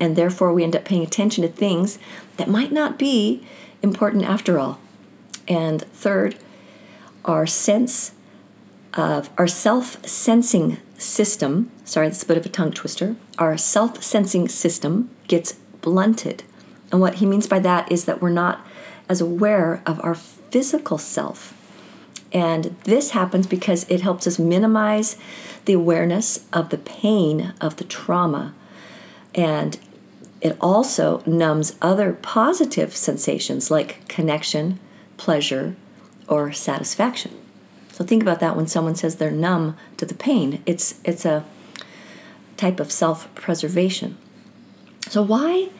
And 0.00 0.16
therefore, 0.16 0.52
we 0.52 0.64
end 0.64 0.76
up 0.76 0.84
paying 0.84 1.02
attention 1.02 1.42
to 1.42 1.48
things 1.48 1.98
that 2.36 2.48
might 2.48 2.72
not 2.72 2.98
be 2.98 3.46
important 3.82 4.24
after 4.24 4.58
all. 4.58 4.78
And 5.46 5.82
third, 5.82 6.36
our 7.24 7.46
sense 7.46 8.12
of 8.94 9.30
our 9.38 9.46
self 9.48 10.04
sensing 10.06 10.78
system, 10.96 11.70
sorry, 11.84 12.08
that's 12.08 12.22
a 12.22 12.26
bit 12.26 12.36
of 12.36 12.46
a 12.46 12.48
tongue 12.48 12.72
twister, 12.72 13.16
our 13.38 13.56
self 13.56 14.02
sensing 14.02 14.48
system 14.48 15.10
gets 15.26 15.54
blunted 15.80 16.44
and 16.94 17.00
what 17.00 17.16
he 17.16 17.26
means 17.26 17.48
by 17.48 17.58
that 17.58 17.90
is 17.90 18.04
that 18.04 18.22
we're 18.22 18.30
not 18.30 18.64
as 19.08 19.20
aware 19.20 19.82
of 19.84 20.00
our 20.04 20.14
physical 20.14 20.96
self. 20.96 21.52
And 22.32 22.76
this 22.84 23.10
happens 23.10 23.48
because 23.48 23.84
it 23.88 24.00
helps 24.00 24.28
us 24.28 24.38
minimize 24.38 25.16
the 25.64 25.72
awareness 25.72 26.46
of 26.52 26.68
the 26.68 26.78
pain 26.78 27.52
of 27.60 27.78
the 27.78 27.84
trauma. 27.84 28.54
And 29.34 29.76
it 30.44 30.58
also 30.60 31.22
numbs 31.24 31.74
other 31.80 32.12
positive 32.12 32.94
sensations 32.94 33.70
like 33.70 34.06
connection, 34.08 34.78
pleasure, 35.16 35.74
or 36.28 36.52
satisfaction. 36.52 37.32
So 37.92 38.04
think 38.04 38.22
about 38.22 38.40
that 38.40 38.54
when 38.54 38.66
someone 38.66 38.94
says 38.94 39.16
they're 39.16 39.30
numb 39.30 39.74
to 39.96 40.04
the 40.04 40.14
pain. 40.14 40.62
It's 40.66 41.00
it's 41.02 41.24
a 41.24 41.44
type 42.58 42.78
of 42.78 42.92
self-preservation. 42.92 44.18
So 45.08 45.22
why 45.22 45.70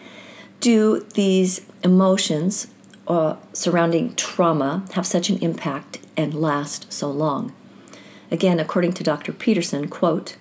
do 0.61 1.01
these 1.13 1.61
emotions 1.83 2.69
uh, 3.07 3.37
surrounding 3.53 4.15
trauma 4.15 4.87
have 4.95 5.07
such 5.07 5.29
an 5.29 5.39
impact 5.39 5.99
and 6.17 6.33
last 6.33 6.91
so 6.91 7.11
long? 7.11 7.53
Again, 8.31 8.59
according 8.59 8.95
to 8.95 9.05
Dr. 9.05 9.33
Peterson, 9.33 9.89
quote, 9.89 10.37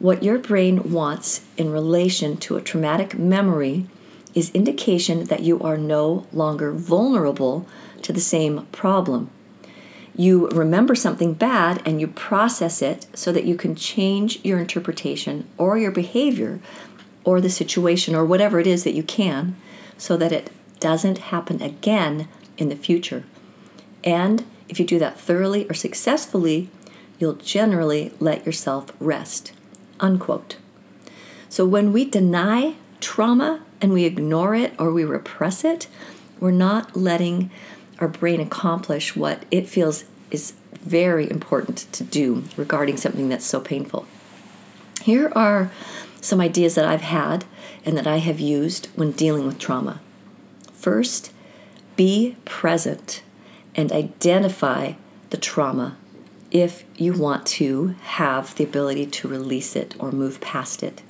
what 0.00 0.22
your 0.22 0.38
brain 0.38 0.90
wants 0.90 1.42
in 1.58 1.70
relation 1.70 2.38
to 2.38 2.56
a 2.56 2.62
traumatic 2.62 3.18
memory 3.18 3.86
is 4.34 4.50
indication 4.52 5.24
that 5.24 5.42
you 5.42 5.60
are 5.60 5.76
no 5.76 6.26
longer 6.32 6.72
vulnerable 6.72 7.66
to 8.00 8.12
the 8.12 8.20
same 8.20 8.66
problem. 8.72 9.30
You 10.16 10.48
remember 10.48 10.94
something 10.94 11.34
bad 11.34 11.82
and 11.84 12.00
you 12.00 12.06
process 12.06 12.80
it 12.80 13.06
so 13.12 13.30
that 13.32 13.44
you 13.44 13.56
can 13.56 13.74
change 13.74 14.42
your 14.42 14.58
interpretation 14.58 15.46
or 15.58 15.76
your 15.76 15.90
behavior 15.90 16.60
or 17.22 17.40
the 17.40 17.50
situation 17.50 18.14
or 18.14 18.24
whatever 18.24 18.58
it 18.58 18.66
is 18.66 18.84
that 18.84 18.94
you 18.94 19.02
can 19.02 19.54
so 19.98 20.16
that 20.16 20.32
it 20.32 20.50
doesn't 20.80 21.18
happen 21.18 21.60
again 21.60 22.26
in 22.56 22.70
the 22.70 22.76
future. 22.76 23.24
And 24.02 24.46
if 24.66 24.80
you 24.80 24.86
do 24.86 24.98
that 24.98 25.20
thoroughly 25.20 25.68
or 25.68 25.74
successfully, 25.74 26.70
you'll 27.18 27.34
generally 27.34 28.14
let 28.18 28.46
yourself 28.46 28.92
rest. 28.98 29.52
Unquote. 30.00 30.56
So 31.48 31.64
when 31.64 31.92
we 31.92 32.04
deny 32.04 32.74
trauma 33.00 33.62
and 33.80 33.92
we 33.92 34.04
ignore 34.04 34.54
it 34.54 34.74
or 34.78 34.92
we 34.92 35.04
repress 35.04 35.64
it, 35.64 35.88
we're 36.38 36.50
not 36.50 36.96
letting 36.96 37.50
our 37.98 38.08
brain 38.08 38.40
accomplish 38.40 39.14
what 39.14 39.44
it 39.50 39.68
feels 39.68 40.04
is 40.30 40.54
very 40.82 41.30
important 41.30 41.78
to 41.92 42.04
do 42.04 42.44
regarding 42.56 42.96
something 42.96 43.28
that's 43.28 43.44
so 43.44 43.60
painful. 43.60 44.06
Here 45.02 45.30
are 45.34 45.70
some 46.20 46.40
ideas 46.40 46.74
that 46.74 46.84
I've 46.84 47.02
had 47.02 47.44
and 47.84 47.96
that 47.96 48.06
I 48.06 48.18
have 48.18 48.40
used 48.40 48.88
when 48.94 49.12
dealing 49.12 49.46
with 49.46 49.58
trauma. 49.58 50.00
First, 50.72 51.32
be 51.96 52.36
present 52.44 53.22
and 53.74 53.92
identify 53.92 54.94
the 55.30 55.36
trauma 55.36 55.96
if 56.50 56.84
you 56.96 57.12
want 57.12 57.46
to 57.46 57.94
have 58.02 58.54
the 58.56 58.64
ability 58.64 59.06
to 59.06 59.28
release 59.28 59.76
it 59.76 59.94
or 59.98 60.10
move 60.10 60.40
past 60.40 60.82
it. 60.82 61.02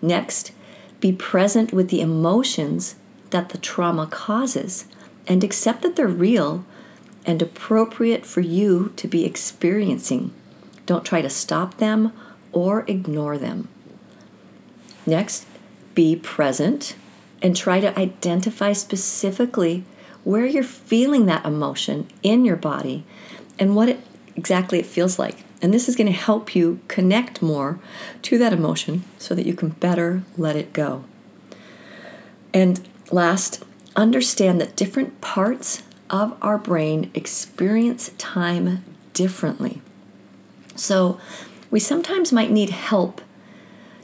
Next, 0.00 0.52
be 1.00 1.12
present 1.12 1.72
with 1.72 1.90
the 1.90 2.00
emotions 2.00 2.96
that 3.30 3.50
the 3.50 3.58
trauma 3.58 4.06
causes 4.06 4.86
and 5.26 5.42
accept 5.44 5.82
that 5.82 5.96
they're 5.96 6.06
real 6.06 6.64
and 7.26 7.42
appropriate 7.42 8.24
for 8.24 8.40
you 8.40 8.92
to 8.96 9.08
be 9.08 9.24
experiencing. 9.24 10.32
Don't 10.86 11.04
try 11.04 11.20
to 11.20 11.30
stop 11.30 11.78
them 11.78 12.12
or 12.52 12.84
ignore 12.86 13.36
them. 13.36 13.68
Next, 15.04 15.46
be 15.94 16.16
present 16.16 16.94
and 17.42 17.54
try 17.54 17.80
to 17.80 17.98
identify 17.98 18.72
specifically 18.72 19.84
where 20.24 20.46
you're 20.46 20.62
feeling 20.62 21.26
that 21.26 21.44
emotion 21.44 22.06
in 22.22 22.44
your 22.44 22.56
body 22.56 23.04
and 23.58 23.76
what 23.76 23.88
it 23.88 24.05
exactly 24.36 24.78
it 24.78 24.86
feels 24.86 25.18
like. 25.18 25.36
And 25.62 25.72
this 25.72 25.88
is 25.88 25.96
going 25.96 26.06
to 26.06 26.12
help 26.12 26.54
you 26.54 26.80
connect 26.86 27.40
more 27.40 27.78
to 28.22 28.38
that 28.38 28.52
emotion 28.52 29.04
so 29.18 29.34
that 29.34 29.46
you 29.46 29.54
can 29.54 29.70
better 29.70 30.22
let 30.36 30.54
it 30.54 30.72
go. 30.72 31.04
And 32.52 32.86
last, 33.10 33.64
understand 33.96 34.60
that 34.60 34.76
different 34.76 35.20
parts 35.20 35.82
of 36.10 36.36
our 36.42 36.58
brain 36.58 37.10
experience 37.14 38.10
time 38.18 38.84
differently. 39.12 39.80
So, 40.76 41.18
we 41.70 41.80
sometimes 41.80 42.32
might 42.32 42.50
need 42.50 42.70
help 42.70 43.20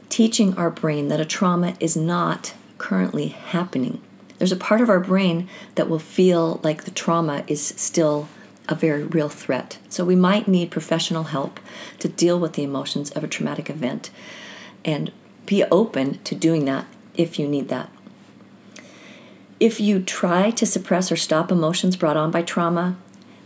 teaching 0.09 0.55
our 0.57 0.69
brain 0.69 1.07
that 1.07 1.19
a 1.19 1.25
trauma 1.25 1.75
is 1.79 1.95
not 1.95 2.53
currently 2.77 3.29
happening. 3.29 4.01
There's 4.37 4.51
a 4.51 4.57
part 4.57 4.81
of 4.81 4.89
our 4.89 4.99
brain 4.99 5.47
that 5.75 5.87
will 5.87 5.99
feel 5.99 6.59
like 6.63 6.83
the 6.83 6.91
trauma 6.91 7.43
is 7.47 7.65
still 7.65 8.27
a 8.69 8.75
very 8.75 9.03
real 9.03 9.29
threat. 9.29 9.77
So 9.89 10.05
we 10.05 10.15
might 10.15 10.47
need 10.47 10.71
professional 10.71 11.23
help 11.25 11.59
to 11.99 12.07
deal 12.07 12.39
with 12.39 12.53
the 12.53 12.63
emotions 12.63 13.11
of 13.11 13.23
a 13.23 13.27
traumatic 13.27 13.69
event 13.69 14.09
and 14.85 15.11
be 15.45 15.63
open 15.65 16.19
to 16.23 16.35
doing 16.35 16.65
that 16.65 16.85
if 17.15 17.37
you 17.37 17.47
need 17.47 17.69
that. 17.69 17.89
If 19.59 19.79
you 19.79 20.01
try 20.01 20.51
to 20.51 20.65
suppress 20.65 21.11
or 21.11 21.15
stop 21.15 21.51
emotions 21.51 21.95
brought 21.95 22.17
on 22.17 22.31
by 22.31 22.41
trauma, 22.41 22.97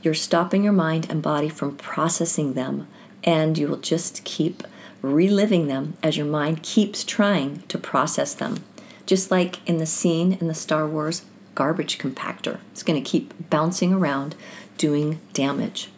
you're 0.01 0.13
stopping 0.13 0.63
your 0.63 0.73
mind 0.73 1.07
and 1.09 1.21
body 1.21 1.49
from 1.49 1.75
processing 1.75 2.53
them, 2.53 2.87
and 3.23 3.57
you 3.57 3.67
will 3.67 3.77
just 3.77 4.23
keep 4.23 4.63
reliving 5.01 5.67
them 5.67 5.97
as 6.01 6.17
your 6.17 6.25
mind 6.25 6.63
keeps 6.63 7.03
trying 7.03 7.61
to 7.67 7.77
process 7.77 8.33
them. 8.33 8.63
Just 9.05 9.31
like 9.31 9.67
in 9.67 9.77
the 9.77 9.85
scene 9.85 10.33
in 10.39 10.47
the 10.47 10.53
Star 10.53 10.87
Wars 10.87 11.23
garbage 11.57 11.97
compactor, 11.97 12.59
it's 12.71 12.83
going 12.83 13.03
to 13.03 13.09
keep 13.09 13.49
bouncing 13.49 13.91
around 13.91 14.35
doing 14.77 15.19
damage. 15.33 15.89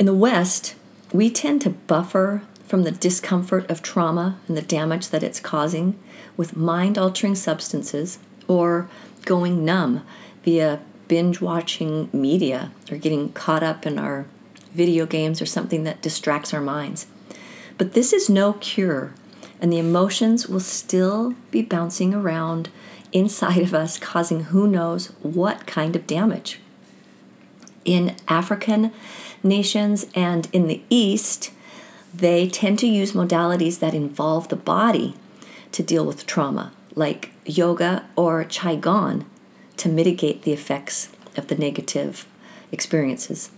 In 0.00 0.06
the 0.06 0.12
West, 0.12 0.74
we 1.12 1.30
tend 1.30 1.62
to 1.62 1.70
buffer 1.70 2.42
from 2.66 2.82
the 2.82 2.90
discomfort 2.90 3.70
of 3.70 3.82
trauma 3.82 4.36
and 4.48 4.56
the 4.56 4.62
damage 4.62 5.10
that 5.10 5.22
it's 5.22 5.38
causing 5.38 5.96
with 6.36 6.56
mind 6.56 6.98
altering 6.98 7.36
substances 7.36 8.18
or 8.48 8.90
going 9.24 9.64
numb 9.64 10.04
via 10.42 10.80
binge 11.06 11.40
watching 11.40 12.10
media 12.12 12.72
or 12.90 12.96
getting 12.96 13.32
caught 13.32 13.62
up 13.62 13.86
in 13.86 13.96
our 13.96 14.26
video 14.72 15.06
games 15.06 15.40
or 15.40 15.46
something 15.46 15.84
that 15.84 16.02
distracts 16.02 16.52
our 16.52 16.60
minds. 16.60 17.06
But 17.78 17.92
this 17.92 18.12
is 18.12 18.28
no 18.28 18.54
cure, 18.54 19.14
and 19.60 19.72
the 19.72 19.78
emotions 19.78 20.48
will 20.48 20.58
still 20.58 21.36
be 21.52 21.62
bouncing 21.62 22.12
around 22.12 22.70
inside 23.14 23.62
of 23.62 23.72
us, 23.72 23.98
causing 23.98 24.44
who 24.44 24.66
knows 24.66 25.06
what 25.22 25.66
kind 25.66 25.96
of 25.96 26.06
damage. 26.06 26.60
In 27.86 28.16
African 28.28 28.92
nations 29.42 30.06
and 30.14 30.46
in 30.52 30.68
the 30.68 30.82
East, 30.90 31.50
they 32.12 32.48
tend 32.48 32.78
to 32.80 32.86
use 32.86 33.12
modalities 33.12 33.78
that 33.78 33.94
involve 33.94 34.48
the 34.48 34.56
body 34.56 35.14
to 35.72 35.82
deal 35.82 36.04
with 36.04 36.26
trauma, 36.26 36.72
like 36.94 37.32
yoga 37.46 38.04
or 38.16 38.44
Qigong, 38.44 39.24
to 39.78 39.88
mitigate 39.88 40.42
the 40.42 40.52
effects 40.52 41.08
of 41.36 41.48
the 41.48 41.56
negative 41.56 42.26
experiences. 42.70 43.50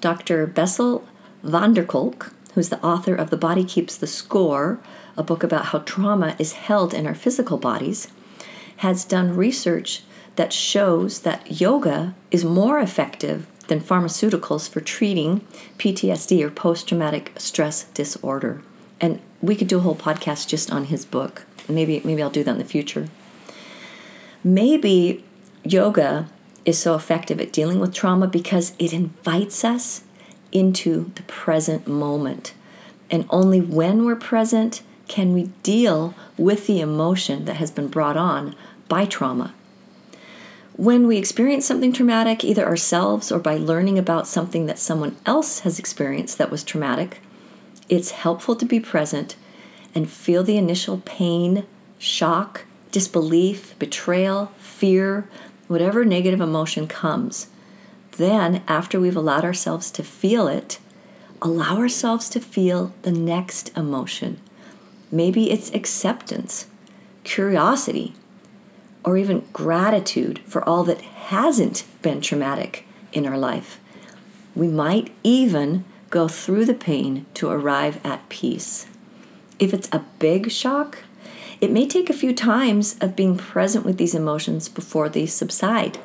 Dr. 0.00 0.46
Bessel 0.48 1.06
van 1.44 1.74
der 1.74 1.84
Kolk 1.84 2.32
who's 2.54 2.68
the 2.68 2.84
author 2.84 3.14
of 3.14 3.30
The 3.30 3.36
Body 3.36 3.64
Keeps 3.64 3.96
the 3.96 4.06
Score, 4.06 4.80
a 5.16 5.22
book 5.22 5.42
about 5.42 5.66
how 5.66 5.80
trauma 5.80 6.34
is 6.38 6.52
held 6.52 6.92
in 6.92 7.06
our 7.06 7.14
physical 7.14 7.58
bodies, 7.58 8.08
has 8.80 9.04
done 9.04 9.36
research 9.36 10.02
that 10.36 10.54
shows 10.54 11.20
that 11.20 11.60
yoga 11.60 12.14
is 12.30 12.46
more 12.46 12.78
effective 12.80 13.46
than 13.68 13.78
pharmaceuticals 13.78 14.70
for 14.70 14.80
treating 14.80 15.42
PTSD 15.76 16.42
or 16.42 16.50
post 16.50 16.88
traumatic 16.88 17.30
stress 17.36 17.84
disorder. 17.92 18.62
And 18.98 19.20
we 19.42 19.54
could 19.54 19.68
do 19.68 19.76
a 19.76 19.82
whole 19.82 19.94
podcast 19.94 20.48
just 20.48 20.72
on 20.72 20.84
his 20.84 21.04
book. 21.04 21.44
Maybe 21.68 22.00
maybe 22.04 22.22
I'll 22.22 22.30
do 22.30 22.42
that 22.42 22.52
in 22.52 22.58
the 22.58 22.64
future. 22.64 23.08
Maybe 24.42 25.24
yoga 25.62 26.30
is 26.64 26.78
so 26.78 26.94
effective 26.94 27.38
at 27.38 27.52
dealing 27.52 27.80
with 27.80 27.92
trauma 27.92 28.28
because 28.28 28.72
it 28.78 28.94
invites 28.94 29.62
us 29.62 30.04
into 30.52 31.12
the 31.16 31.22
present 31.24 31.86
moment. 31.86 32.54
And 33.10 33.26
only 33.28 33.60
when 33.60 34.06
we're 34.06 34.16
present 34.16 34.80
can 35.06 35.32
we 35.32 35.50
deal 35.64 36.14
with 36.38 36.68
the 36.68 36.80
emotion 36.80 37.44
that 37.44 37.56
has 37.56 37.72
been 37.72 37.88
brought 37.88 38.16
on 38.16 38.54
by 38.90 39.06
trauma. 39.06 39.54
When 40.74 41.06
we 41.06 41.16
experience 41.16 41.64
something 41.64 41.92
traumatic, 41.92 42.44
either 42.44 42.66
ourselves 42.66 43.30
or 43.30 43.38
by 43.38 43.56
learning 43.56 43.98
about 43.98 44.26
something 44.26 44.66
that 44.66 44.78
someone 44.78 45.16
else 45.24 45.60
has 45.60 45.78
experienced 45.78 46.36
that 46.38 46.50
was 46.50 46.64
traumatic, 46.64 47.20
it's 47.88 48.10
helpful 48.10 48.56
to 48.56 48.66
be 48.66 48.80
present 48.80 49.36
and 49.94 50.10
feel 50.10 50.42
the 50.42 50.56
initial 50.56 51.02
pain, 51.04 51.64
shock, 51.98 52.64
disbelief, 52.90 53.78
betrayal, 53.78 54.52
fear, 54.58 55.28
whatever 55.68 56.04
negative 56.04 56.40
emotion 56.40 56.86
comes. 56.86 57.48
Then, 58.12 58.62
after 58.66 58.98
we've 58.98 59.16
allowed 59.16 59.44
ourselves 59.44 59.90
to 59.92 60.02
feel 60.02 60.48
it, 60.48 60.78
allow 61.40 61.76
ourselves 61.76 62.28
to 62.30 62.40
feel 62.40 62.92
the 63.02 63.12
next 63.12 63.76
emotion. 63.76 64.40
Maybe 65.12 65.50
it's 65.50 65.72
acceptance, 65.72 66.66
curiosity, 67.22 68.14
or 69.04 69.16
even 69.16 69.46
gratitude 69.52 70.40
for 70.40 70.66
all 70.68 70.84
that 70.84 71.00
hasn't 71.00 71.84
been 72.02 72.20
traumatic 72.20 72.86
in 73.12 73.26
our 73.26 73.38
life. 73.38 73.80
We 74.54 74.68
might 74.68 75.12
even 75.22 75.84
go 76.10 76.28
through 76.28 76.64
the 76.64 76.74
pain 76.74 77.26
to 77.34 77.50
arrive 77.50 78.04
at 78.04 78.28
peace. 78.28 78.86
If 79.58 79.72
it's 79.72 79.88
a 79.92 80.04
big 80.18 80.50
shock, 80.50 81.04
it 81.60 81.70
may 81.70 81.86
take 81.86 82.08
a 82.10 82.14
few 82.14 82.34
times 82.34 82.96
of 83.00 83.14
being 83.14 83.36
present 83.36 83.84
with 83.84 83.98
these 83.98 84.14
emotions 84.14 84.68
before 84.68 85.08
they 85.08 85.26
subside. 85.26 85.98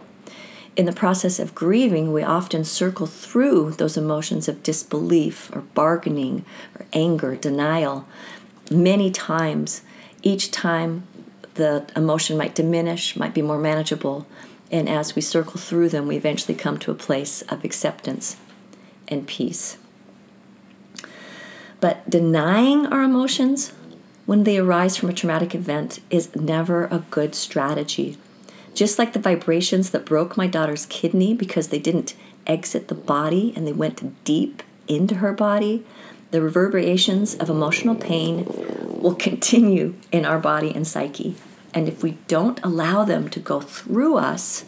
In 0.75 0.85
the 0.85 0.91
process 0.91 1.39
of 1.39 1.55
grieving, 1.55 2.11
we 2.11 2.21
often 2.21 2.65
circle 2.65 3.07
through 3.07 3.71
those 3.71 3.95
emotions 3.95 4.49
of 4.49 4.61
disbelief 4.61 5.49
or 5.55 5.61
bargaining 5.61 6.43
or 6.77 6.85
anger, 6.91 7.37
denial, 7.37 8.05
many 8.69 9.09
times. 9.09 9.81
Each 10.21 10.51
time 10.51 11.07
the 11.55 11.85
emotion 11.95 12.37
might 12.37 12.55
diminish, 12.55 13.15
might 13.15 13.33
be 13.33 13.41
more 13.41 13.57
manageable. 13.57 14.27
And 14.71 14.87
as 14.87 15.15
we 15.15 15.21
circle 15.21 15.59
through 15.59 15.89
them, 15.89 16.07
we 16.07 16.15
eventually 16.15 16.55
come 16.55 16.77
to 16.79 16.91
a 16.91 16.95
place 16.95 17.41
of 17.43 17.63
acceptance 17.63 18.37
and 19.07 19.27
peace. 19.27 19.77
But 21.79 22.09
denying 22.09 22.85
our 22.87 23.03
emotions 23.03 23.73
when 24.25 24.43
they 24.43 24.57
arise 24.57 24.97
from 24.97 25.09
a 25.09 25.13
traumatic 25.13 25.53
event 25.53 25.99
is 26.09 26.35
never 26.35 26.85
a 26.85 27.03
good 27.11 27.35
strategy. 27.35 28.17
Just 28.73 28.99
like 28.99 29.13
the 29.13 29.19
vibrations 29.19 29.91
that 29.91 30.05
broke 30.05 30.35
my 30.35 30.47
daughter's 30.47 30.85
kidney 30.87 31.33
because 31.33 31.69
they 31.69 31.79
didn't 31.79 32.15
exit 32.47 32.87
the 32.87 32.95
body 32.95 33.53
and 33.55 33.65
they 33.65 33.73
went 33.73 34.23
deep 34.23 34.63
into 34.87 35.15
her 35.15 35.31
body, 35.31 35.85
the 36.31 36.41
reverberations 36.41 37.35
of 37.35 37.49
emotional 37.49 37.95
pain 37.95 38.45
will 38.47 39.15
continue 39.15 39.95
in 40.11 40.25
our 40.25 40.39
body 40.39 40.73
and 40.73 40.87
psyche. 40.87 41.35
And 41.75 41.89
if 41.89 42.01
we 42.01 42.17
don't 42.29 42.63
allow 42.63 43.03
them 43.03 43.29
to 43.29 43.39
go 43.39 43.59
through 43.59 44.15
us 44.17 44.63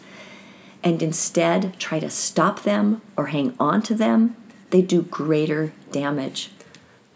and 0.84 1.02
instead 1.02 1.80
try 1.80 1.98
to 1.98 2.10
stop 2.10 2.62
them 2.62 3.00
or 3.16 3.28
hang 3.28 3.56
on 3.58 3.82
to 3.82 3.94
them, 3.94 4.36
they 4.70 4.82
do 4.82 5.02
greater 5.02 5.72
damage. 5.90 6.50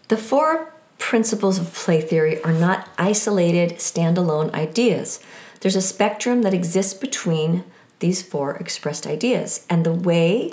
The 0.07 0.17
four 0.17 0.73
principles 0.97 1.59
of 1.59 1.73
play 1.73 2.01
theory 2.01 2.43
are 2.43 2.51
not 2.51 2.89
isolated, 2.97 3.77
standalone 3.77 4.51
ideas. 4.53 5.19
There's 5.61 5.75
a 5.75 5.81
spectrum 5.81 6.41
that 6.41 6.53
exists 6.53 6.93
between 6.93 7.63
these 7.99 8.21
four 8.21 8.55
expressed 8.55 9.05
ideas. 9.05 9.65
And 9.69 9.85
the 9.85 9.93
way 9.93 10.51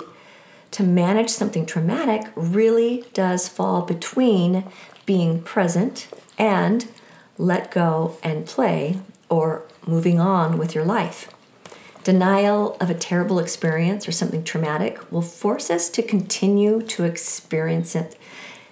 to 0.71 0.83
manage 0.83 1.29
something 1.29 1.65
traumatic 1.65 2.31
really 2.35 3.05
does 3.13 3.49
fall 3.49 3.81
between 3.81 4.65
being 5.05 5.41
present 5.41 6.07
and 6.37 6.87
let 7.37 7.71
go 7.71 8.17
and 8.23 8.45
play 8.45 8.99
or 9.31 9.63
moving 9.87 10.19
on 10.19 10.59
with 10.59 10.75
your 10.75 10.85
life. 10.85 11.33
Denial 12.03 12.75
of 12.81 12.89
a 12.89 12.95
terrible 12.95 13.39
experience 13.39 14.07
or 14.07 14.11
something 14.11 14.43
traumatic 14.43 15.11
will 15.11 15.21
force 15.21 15.69
us 15.69 15.89
to 15.89 16.03
continue 16.03 16.81
to 16.81 17.05
experience 17.05 17.95
it 17.95 18.17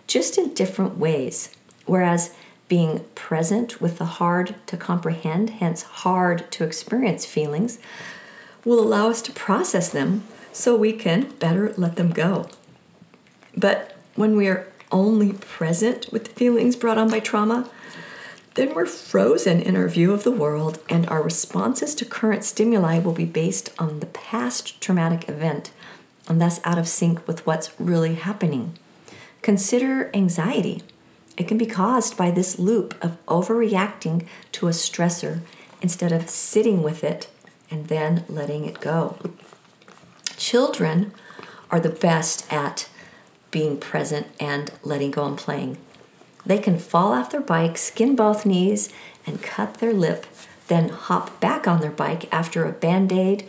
just 0.06 0.38
in 0.38 0.54
different 0.54 0.98
ways. 0.98 1.56
Whereas 1.86 2.36
being 2.68 3.06
present 3.16 3.80
with 3.80 3.98
the 3.98 4.06
hard 4.06 4.56
to 4.68 4.78
comprehend, 4.78 5.50
hence 5.52 5.82
hard 5.84 6.52
to 6.52 6.64
experience 6.64 7.26
feelings, 7.26 7.80
will 8.66 8.80
allow 8.80 9.10
us 9.10 9.22
to 9.24 9.32
process 9.32 9.90
them 9.90 10.24
so 10.52 10.76
we 10.76 10.92
can 10.92 11.32
better 11.40 11.74
let 11.78 11.96
them 11.96 12.12
go. 12.12 12.50
But 13.56 13.96
when 14.16 14.36
we 14.36 14.48
are 14.48 14.68
only 14.92 15.34
present 15.34 16.12
with 16.12 16.26
the 16.26 16.32
feelings 16.32 16.76
brought 16.76 16.98
on 16.98 17.10
by 17.10 17.20
trauma, 17.20 17.70
then 18.60 18.76
we're 18.76 18.86
frozen 18.86 19.62
in 19.62 19.78
our 19.78 19.88
view 19.88 20.12
of 20.12 20.26
the 20.26 20.32
world, 20.32 20.80
and 20.90 21.08
our 21.08 21.24
responses 21.24 21.96
to 21.96 22.04
current 22.04 22.44
stimuli 22.44 23.00
will 23.00 23.14
be 23.14 23.24
based 23.24 23.70
on 23.80 24.02
the 24.02 24.06
past 24.08 24.82
traumatic 24.82 25.30
event 25.30 25.72
and 26.28 26.42
thus 26.42 26.60
out 26.66 26.78
of 26.78 26.86
sync 26.86 27.26
with 27.26 27.46
what's 27.48 27.80
really 27.80 28.16
happening. 28.16 28.78
Consider 29.42 30.12
anxiety. 30.14 30.84
It 31.38 31.48
can 31.48 31.58
be 31.58 31.66
caused 31.66 32.18
by 32.18 32.32
this 32.32 32.60
loop 32.60 33.02
of 33.02 33.18
overreacting 33.28 34.28
to 34.52 34.68
a 34.68 34.72
stressor 34.72 35.40
instead 35.82 36.12
of 36.12 36.30
sitting 36.30 36.84
with 36.84 37.02
it 37.02 37.30
and 37.72 37.88
then 37.88 38.26
letting 38.28 38.66
it 38.66 38.82
go. 38.82 39.18
Children 40.36 41.14
are 41.72 41.80
the 41.80 41.88
best 41.88 42.52
at 42.52 42.90
being 43.52 43.78
present 43.78 44.28
and 44.38 44.74
letting 44.84 45.12
go 45.12 45.24
and 45.24 45.38
playing. 45.38 45.78
They 46.50 46.58
can 46.58 46.80
fall 46.80 47.14
off 47.14 47.30
their 47.30 47.42
bike, 47.42 47.78
skin 47.78 48.16
both 48.16 48.44
knees, 48.44 48.90
and 49.24 49.40
cut 49.40 49.76
their 49.76 49.94
lip, 49.94 50.26
then 50.68 50.90
hop 50.90 51.40
back 51.40 51.68
on 51.68 51.80
their 51.80 51.92
bike 51.92 52.28
after 52.34 52.66
a 52.66 52.72
band 52.72 53.12
aid, 53.12 53.48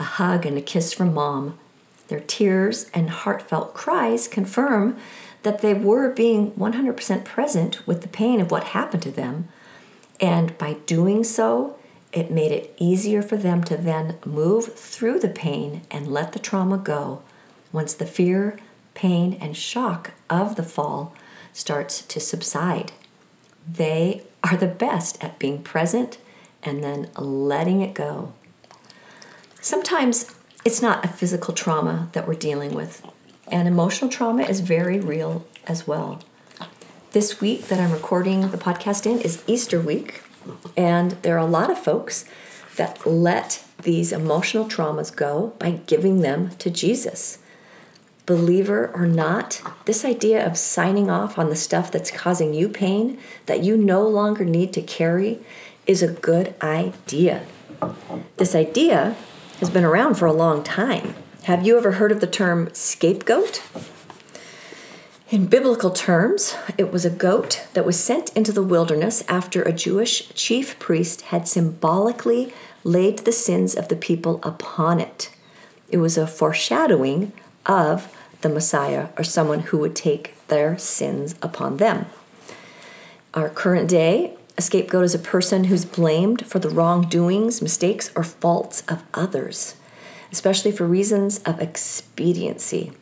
a 0.00 0.02
hug, 0.02 0.44
and 0.44 0.58
a 0.58 0.60
kiss 0.60 0.92
from 0.92 1.14
mom. 1.14 1.56
Their 2.08 2.18
tears 2.18 2.90
and 2.92 3.08
heartfelt 3.08 3.72
cries 3.72 4.26
confirm 4.26 4.96
that 5.44 5.60
they 5.60 5.74
were 5.74 6.10
being 6.10 6.50
100% 6.54 7.24
present 7.24 7.86
with 7.86 8.02
the 8.02 8.08
pain 8.08 8.40
of 8.40 8.50
what 8.50 8.64
happened 8.64 9.04
to 9.04 9.12
them. 9.12 9.46
And 10.18 10.58
by 10.58 10.72
doing 10.86 11.22
so, 11.22 11.78
it 12.12 12.32
made 12.32 12.50
it 12.50 12.74
easier 12.78 13.22
for 13.22 13.36
them 13.36 13.62
to 13.62 13.76
then 13.76 14.16
move 14.26 14.74
through 14.74 15.20
the 15.20 15.28
pain 15.28 15.82
and 15.88 16.08
let 16.08 16.32
the 16.32 16.40
trauma 16.40 16.78
go 16.78 17.22
once 17.70 17.94
the 17.94 18.06
fear, 18.06 18.58
pain, 18.94 19.38
and 19.40 19.56
shock 19.56 20.14
of 20.28 20.56
the 20.56 20.64
fall 20.64 21.14
starts 21.54 22.02
to 22.02 22.20
subside. 22.20 22.92
They 23.66 24.24
are 24.42 24.58
the 24.58 24.66
best 24.66 25.22
at 25.24 25.38
being 25.38 25.62
present 25.62 26.18
and 26.62 26.84
then 26.84 27.08
letting 27.16 27.80
it 27.80 27.94
go. 27.94 28.34
Sometimes 29.62 30.30
it's 30.66 30.82
not 30.82 31.02
a 31.04 31.08
physical 31.08 31.54
trauma 31.54 32.10
that 32.12 32.28
we're 32.28 32.34
dealing 32.34 32.74
with, 32.74 33.06
and 33.48 33.66
emotional 33.66 34.10
trauma 34.10 34.42
is 34.42 34.60
very 34.60 35.00
real 35.00 35.46
as 35.66 35.86
well. 35.86 36.20
This 37.12 37.40
week 37.40 37.68
that 37.68 37.80
I'm 37.80 37.92
recording 37.92 38.50
the 38.50 38.58
podcast 38.58 39.06
in 39.06 39.20
is 39.20 39.42
Easter 39.46 39.80
week, 39.80 40.22
and 40.76 41.12
there 41.22 41.36
are 41.36 41.46
a 41.46 41.46
lot 41.46 41.70
of 41.70 41.78
folks 41.78 42.24
that 42.76 43.06
let 43.06 43.64
these 43.82 44.12
emotional 44.12 44.64
traumas 44.64 45.14
go 45.14 45.54
by 45.58 45.70
giving 45.86 46.20
them 46.20 46.50
to 46.56 46.70
Jesus 46.70 47.38
believer 48.26 48.90
or 48.94 49.06
not, 49.06 49.60
this 49.84 50.04
idea 50.04 50.44
of 50.46 50.56
signing 50.56 51.10
off 51.10 51.38
on 51.38 51.50
the 51.50 51.56
stuff 51.56 51.92
that's 51.92 52.10
causing 52.10 52.54
you 52.54 52.68
pain 52.68 53.18
that 53.46 53.62
you 53.62 53.76
no 53.76 54.06
longer 54.06 54.44
need 54.44 54.72
to 54.72 54.82
carry 54.82 55.40
is 55.86 56.02
a 56.02 56.08
good 56.08 56.54
idea. 56.62 57.44
This 58.36 58.54
idea 58.54 59.16
has 59.60 59.70
been 59.70 59.84
around 59.84 60.14
for 60.14 60.26
a 60.26 60.32
long 60.32 60.62
time. 60.62 61.14
Have 61.44 61.66
you 61.66 61.76
ever 61.76 61.92
heard 61.92 62.10
of 62.10 62.20
the 62.20 62.26
term 62.26 62.70
scapegoat? 62.72 63.62
In 65.30 65.46
biblical 65.46 65.90
terms, 65.90 66.54
it 66.78 66.92
was 66.92 67.04
a 67.04 67.10
goat 67.10 67.66
that 67.74 67.84
was 67.84 67.98
sent 67.98 68.30
into 68.36 68.52
the 68.52 68.62
wilderness 68.62 69.24
after 69.28 69.62
a 69.62 69.72
Jewish 69.72 70.32
chief 70.34 70.78
priest 70.78 71.22
had 71.22 71.48
symbolically 71.48 72.52
laid 72.84 73.20
the 73.20 73.32
sins 73.32 73.74
of 73.74 73.88
the 73.88 73.96
people 73.96 74.40
upon 74.42 75.00
it. 75.00 75.30
It 75.88 75.96
was 75.96 76.16
a 76.16 76.26
foreshadowing 76.26 77.32
of 77.66 78.13
the 78.44 78.48
Messiah 78.50 79.08
or 79.16 79.24
someone 79.24 79.60
who 79.60 79.78
would 79.78 79.96
take 79.96 80.34
their 80.48 80.76
sins 80.76 81.34
upon 81.40 81.78
them. 81.78 82.04
Our 83.32 83.48
current 83.48 83.88
day 83.88 84.36
A 84.56 84.62
scapegoat 84.62 85.04
is 85.04 85.14
a 85.14 85.18
person 85.18 85.64
who's 85.64 85.84
blamed 85.84 86.46
for 86.46 86.60
the 86.60 86.68
wrongdoings, 86.68 87.60
mistakes, 87.60 88.12
or 88.14 88.22
faults 88.22 88.84
of 88.86 89.02
others, 89.12 89.74
especially 90.30 90.70
for 90.70 90.86
reasons 90.86 91.40
of 91.40 91.60
expediency. 91.60 92.92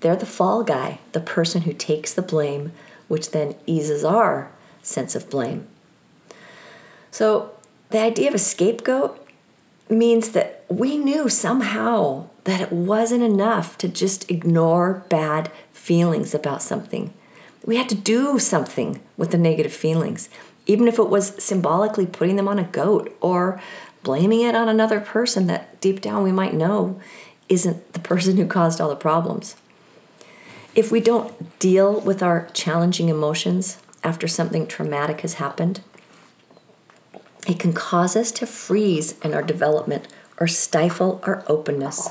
They're 0.00 0.14
the 0.14 0.26
fall 0.26 0.62
guy, 0.62 1.00
the 1.10 1.20
person 1.20 1.62
who 1.62 1.72
takes 1.72 2.14
the 2.14 2.22
blame, 2.22 2.70
which 3.08 3.32
then 3.32 3.56
eases 3.66 4.04
our 4.04 4.52
sense 4.82 5.16
of 5.16 5.28
blame. 5.28 5.66
So, 7.10 7.50
the 7.90 7.98
idea 7.98 8.28
of 8.28 8.34
a 8.34 8.38
scapegoat 8.38 9.18
means 9.88 10.30
that 10.30 10.55
we 10.68 10.96
knew 10.96 11.28
somehow 11.28 12.28
that 12.44 12.60
it 12.60 12.72
wasn't 12.72 13.22
enough 13.22 13.78
to 13.78 13.88
just 13.88 14.30
ignore 14.30 15.04
bad 15.08 15.50
feelings 15.72 16.34
about 16.34 16.62
something. 16.62 17.12
We 17.64 17.76
had 17.76 17.88
to 17.90 17.94
do 17.94 18.38
something 18.38 19.00
with 19.16 19.30
the 19.30 19.38
negative 19.38 19.72
feelings, 19.72 20.28
even 20.66 20.88
if 20.88 20.98
it 20.98 21.08
was 21.08 21.42
symbolically 21.42 22.06
putting 22.06 22.36
them 22.36 22.48
on 22.48 22.58
a 22.58 22.64
goat 22.64 23.16
or 23.20 23.60
blaming 24.02 24.42
it 24.42 24.54
on 24.54 24.68
another 24.68 25.00
person 25.00 25.46
that 25.48 25.80
deep 25.80 26.00
down 26.00 26.22
we 26.22 26.32
might 26.32 26.54
know 26.54 27.00
isn't 27.48 27.92
the 27.92 28.00
person 28.00 28.36
who 28.36 28.46
caused 28.46 28.80
all 28.80 28.88
the 28.88 28.96
problems. 28.96 29.56
If 30.74 30.92
we 30.92 31.00
don't 31.00 31.58
deal 31.58 32.00
with 32.00 32.22
our 32.22 32.48
challenging 32.52 33.08
emotions 33.08 33.78
after 34.04 34.28
something 34.28 34.66
traumatic 34.66 35.22
has 35.22 35.34
happened, 35.34 35.80
it 37.48 37.58
can 37.58 37.72
cause 37.72 38.16
us 38.16 38.30
to 38.32 38.46
freeze 38.46 39.18
in 39.20 39.32
our 39.32 39.42
development 39.42 40.08
or 40.38 40.46
stifle 40.46 41.20
our 41.24 41.44
openness. 41.48 42.10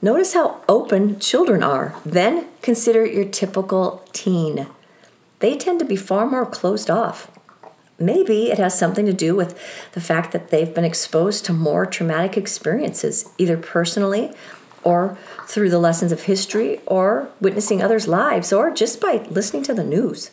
Notice 0.00 0.34
how 0.34 0.60
open 0.68 1.20
children 1.20 1.62
are. 1.62 1.94
Then 2.04 2.48
consider 2.60 3.06
your 3.06 3.24
typical 3.24 4.04
teen. 4.12 4.66
They 5.38 5.56
tend 5.56 5.78
to 5.78 5.84
be 5.84 5.96
far 5.96 6.26
more 6.26 6.46
closed 6.46 6.90
off. 6.90 7.30
Maybe 7.98 8.50
it 8.50 8.58
has 8.58 8.76
something 8.76 9.06
to 9.06 9.12
do 9.12 9.36
with 9.36 9.56
the 9.92 10.00
fact 10.00 10.32
that 10.32 10.50
they've 10.50 10.74
been 10.74 10.84
exposed 10.84 11.44
to 11.44 11.52
more 11.52 11.86
traumatic 11.86 12.36
experiences, 12.36 13.28
either 13.38 13.56
personally 13.56 14.32
or 14.82 15.16
through 15.46 15.70
the 15.70 15.78
lessons 15.78 16.10
of 16.10 16.24
history 16.24 16.80
or 16.86 17.28
witnessing 17.40 17.80
others' 17.80 18.08
lives 18.08 18.52
or 18.52 18.72
just 18.72 19.00
by 19.00 19.24
listening 19.30 19.62
to 19.62 19.74
the 19.74 19.84
news. 19.84 20.32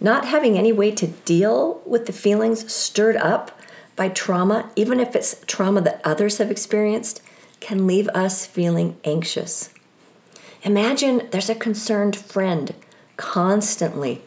Not 0.00 0.26
having 0.26 0.58
any 0.58 0.72
way 0.72 0.90
to 0.90 1.06
deal 1.06 1.80
with 1.86 2.04
the 2.04 2.12
feelings 2.12 2.70
stirred 2.70 3.16
up 3.16 3.58
by 3.96 4.08
trauma, 4.08 4.70
even 4.76 5.00
if 5.00 5.14
it's 5.14 5.40
trauma 5.46 5.80
that 5.82 6.00
others 6.04 6.38
have 6.38 6.50
experienced, 6.50 7.22
can 7.60 7.86
leave 7.86 8.08
us 8.08 8.46
feeling 8.46 8.96
anxious. 9.04 9.70
Imagine 10.62 11.28
there's 11.30 11.50
a 11.50 11.54
concerned 11.54 12.16
friend 12.16 12.74
constantly, 13.16 14.22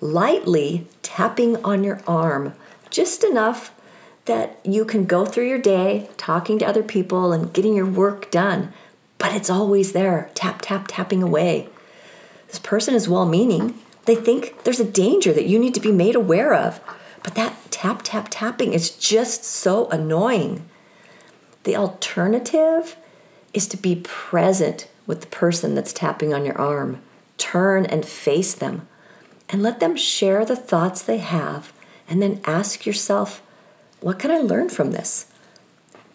lightly 0.00 0.86
tapping 1.02 1.62
on 1.64 1.84
your 1.84 2.00
arm, 2.06 2.54
just 2.90 3.24
enough 3.24 3.72
that 4.24 4.58
you 4.64 4.84
can 4.84 5.04
go 5.04 5.26
through 5.26 5.48
your 5.48 5.58
day 5.58 6.08
talking 6.16 6.58
to 6.58 6.66
other 6.66 6.82
people 6.82 7.32
and 7.32 7.52
getting 7.52 7.74
your 7.74 7.86
work 7.86 8.30
done, 8.30 8.72
but 9.18 9.34
it's 9.34 9.50
always 9.50 9.92
there, 9.92 10.30
tap, 10.34 10.60
tap, 10.62 10.86
tapping 10.88 11.22
away. 11.22 11.68
This 12.48 12.58
person 12.58 12.94
is 12.94 13.08
well 13.08 13.26
meaning. 13.26 13.74
They 14.04 14.14
think 14.14 14.62
there's 14.64 14.80
a 14.80 14.90
danger 14.90 15.32
that 15.32 15.46
you 15.46 15.58
need 15.58 15.74
to 15.74 15.80
be 15.80 15.92
made 15.92 16.14
aware 16.14 16.54
of, 16.54 16.80
but 17.22 17.34
that 17.34 17.56
tap, 17.82 18.02
tap, 18.04 18.28
tapping 18.30 18.72
is 18.72 18.90
just 18.90 19.42
so 19.42 19.88
annoying. 19.88 20.64
The 21.64 21.74
alternative 21.74 22.94
is 23.52 23.66
to 23.66 23.76
be 23.76 23.96
present 24.04 24.86
with 25.04 25.22
the 25.22 25.26
person 25.26 25.74
that's 25.74 25.92
tapping 25.92 26.32
on 26.32 26.44
your 26.44 26.56
arm. 26.56 27.02
Turn 27.38 27.84
and 27.84 28.06
face 28.06 28.54
them 28.54 28.86
and 29.48 29.64
let 29.64 29.80
them 29.80 29.96
share 29.96 30.44
the 30.44 30.54
thoughts 30.54 31.02
they 31.02 31.18
have, 31.18 31.72
and 32.08 32.22
then 32.22 32.40
ask 32.44 32.86
yourself, 32.86 33.42
what 34.00 34.20
can 34.20 34.30
I 34.30 34.38
learn 34.38 34.68
from 34.68 34.92
this? 34.92 35.26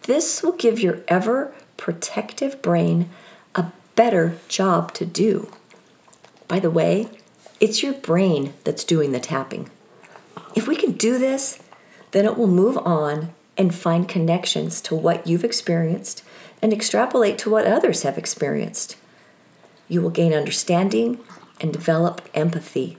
This 0.04 0.42
will 0.42 0.52
give 0.52 0.80
your 0.80 1.02
ever 1.06 1.52
protective 1.76 2.62
brain 2.62 3.10
a 3.54 3.66
better 3.94 4.38
job 4.48 4.94
to 4.94 5.04
do. 5.04 5.52
By 6.48 6.60
the 6.60 6.70
way, 6.70 7.10
it's 7.60 7.82
your 7.82 7.92
brain 7.92 8.54
that's 8.64 8.84
doing 8.84 9.12
the 9.12 9.20
tapping. 9.20 9.68
If 10.54 10.66
we 10.66 10.76
can 10.76 10.92
do 10.92 11.18
this, 11.18 11.60
then 12.10 12.24
it 12.24 12.36
will 12.36 12.46
move 12.46 12.78
on 12.78 13.34
and 13.56 13.74
find 13.74 14.08
connections 14.08 14.80
to 14.82 14.94
what 14.94 15.26
you've 15.26 15.44
experienced 15.44 16.22
and 16.62 16.72
extrapolate 16.72 17.38
to 17.38 17.50
what 17.50 17.66
others 17.66 18.02
have 18.02 18.18
experienced. 18.18 18.96
You 19.88 20.02
will 20.02 20.10
gain 20.10 20.32
understanding 20.32 21.18
and 21.60 21.72
develop 21.72 22.28
empathy. 22.34 22.96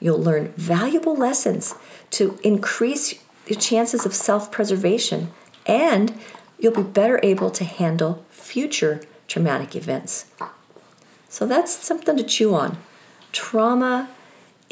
You'll 0.00 0.22
learn 0.22 0.52
valuable 0.56 1.16
lessons 1.16 1.74
to 2.12 2.38
increase 2.42 3.14
your 3.46 3.58
chances 3.58 4.06
of 4.06 4.14
self 4.14 4.50
preservation, 4.50 5.30
and 5.66 6.18
you'll 6.58 6.74
be 6.74 6.82
better 6.82 7.20
able 7.22 7.50
to 7.50 7.64
handle 7.64 8.24
future 8.30 9.02
traumatic 9.28 9.74
events. 9.76 10.26
So 11.28 11.46
that's 11.46 11.72
something 11.72 12.16
to 12.16 12.22
chew 12.22 12.54
on. 12.54 12.78
Trauma 13.32 14.08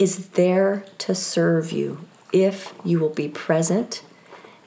is 0.00 0.28
there 0.30 0.82
to 0.96 1.14
serve 1.14 1.70
you 1.70 2.00
if 2.32 2.72
you 2.84 2.98
will 2.98 3.10
be 3.10 3.28
present 3.28 4.02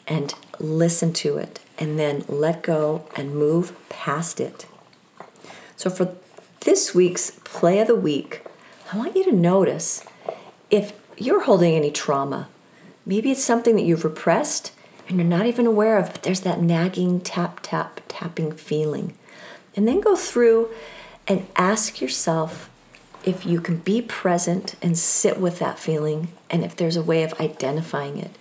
and 0.07 0.35
listen 0.59 1.11
to 1.11 1.37
it 1.37 1.59
and 1.79 1.97
then 1.97 2.23
let 2.27 2.61
go 2.61 3.05
and 3.15 3.35
move 3.35 3.75
past 3.89 4.39
it. 4.39 4.67
So, 5.75 5.89
for 5.89 6.15
this 6.61 6.93
week's 6.93 7.31
play 7.43 7.79
of 7.79 7.87
the 7.87 7.95
week, 7.95 8.45
I 8.93 8.97
want 8.97 9.15
you 9.15 9.25
to 9.25 9.31
notice 9.31 10.05
if 10.69 10.93
you're 11.17 11.43
holding 11.43 11.73
any 11.73 11.89
trauma. 11.89 12.47
Maybe 13.05 13.31
it's 13.31 13.43
something 13.43 13.75
that 13.75 13.81
you've 13.81 14.05
repressed 14.05 14.71
and 15.07 15.17
you're 15.17 15.25
not 15.25 15.47
even 15.47 15.65
aware 15.65 15.97
of, 15.97 16.11
but 16.11 16.23
there's 16.23 16.41
that 16.41 16.61
nagging 16.61 17.19
tap, 17.21 17.59
tap, 17.63 18.01
tapping 18.07 18.51
feeling. 18.51 19.17
And 19.75 19.87
then 19.87 19.99
go 19.99 20.15
through 20.15 20.69
and 21.27 21.47
ask 21.55 21.99
yourself 21.99 22.69
if 23.23 23.45
you 23.45 23.61
can 23.61 23.77
be 23.77 24.01
present 24.01 24.75
and 24.81 24.97
sit 24.97 25.39
with 25.39 25.59
that 25.59 25.79
feeling 25.79 26.29
and 26.49 26.63
if 26.63 26.75
there's 26.75 26.95
a 26.95 27.03
way 27.03 27.23
of 27.23 27.39
identifying 27.39 28.17
it. 28.17 28.31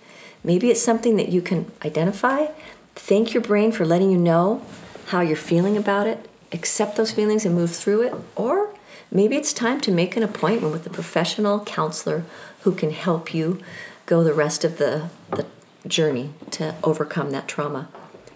Maybe 0.43 0.69
it's 0.69 0.81
something 0.81 1.15
that 1.15 1.29
you 1.29 1.41
can 1.41 1.71
identify, 1.85 2.47
thank 2.95 3.33
your 3.33 3.41
brain 3.41 3.71
for 3.71 3.85
letting 3.85 4.11
you 4.11 4.17
know 4.17 4.61
how 5.07 5.21
you're 5.21 5.35
feeling 5.35 5.77
about 5.77 6.07
it, 6.07 6.29
accept 6.51 6.97
those 6.97 7.11
feelings 7.11 7.45
and 7.45 7.55
move 7.55 7.75
through 7.75 8.01
it, 8.01 8.13
or 8.35 8.73
maybe 9.11 9.35
it's 9.35 9.53
time 9.53 9.79
to 9.81 9.91
make 9.91 10.17
an 10.17 10.23
appointment 10.23 10.73
with 10.73 10.85
a 10.85 10.89
professional 10.89 11.63
counselor 11.65 12.25
who 12.61 12.73
can 12.73 12.91
help 12.91 13.33
you 13.33 13.61
go 14.05 14.23
the 14.23 14.33
rest 14.33 14.63
of 14.63 14.77
the, 14.77 15.09
the 15.31 15.45
journey 15.87 16.31
to 16.51 16.75
overcome 16.83 17.31
that 17.31 17.47
trauma. 17.47 17.87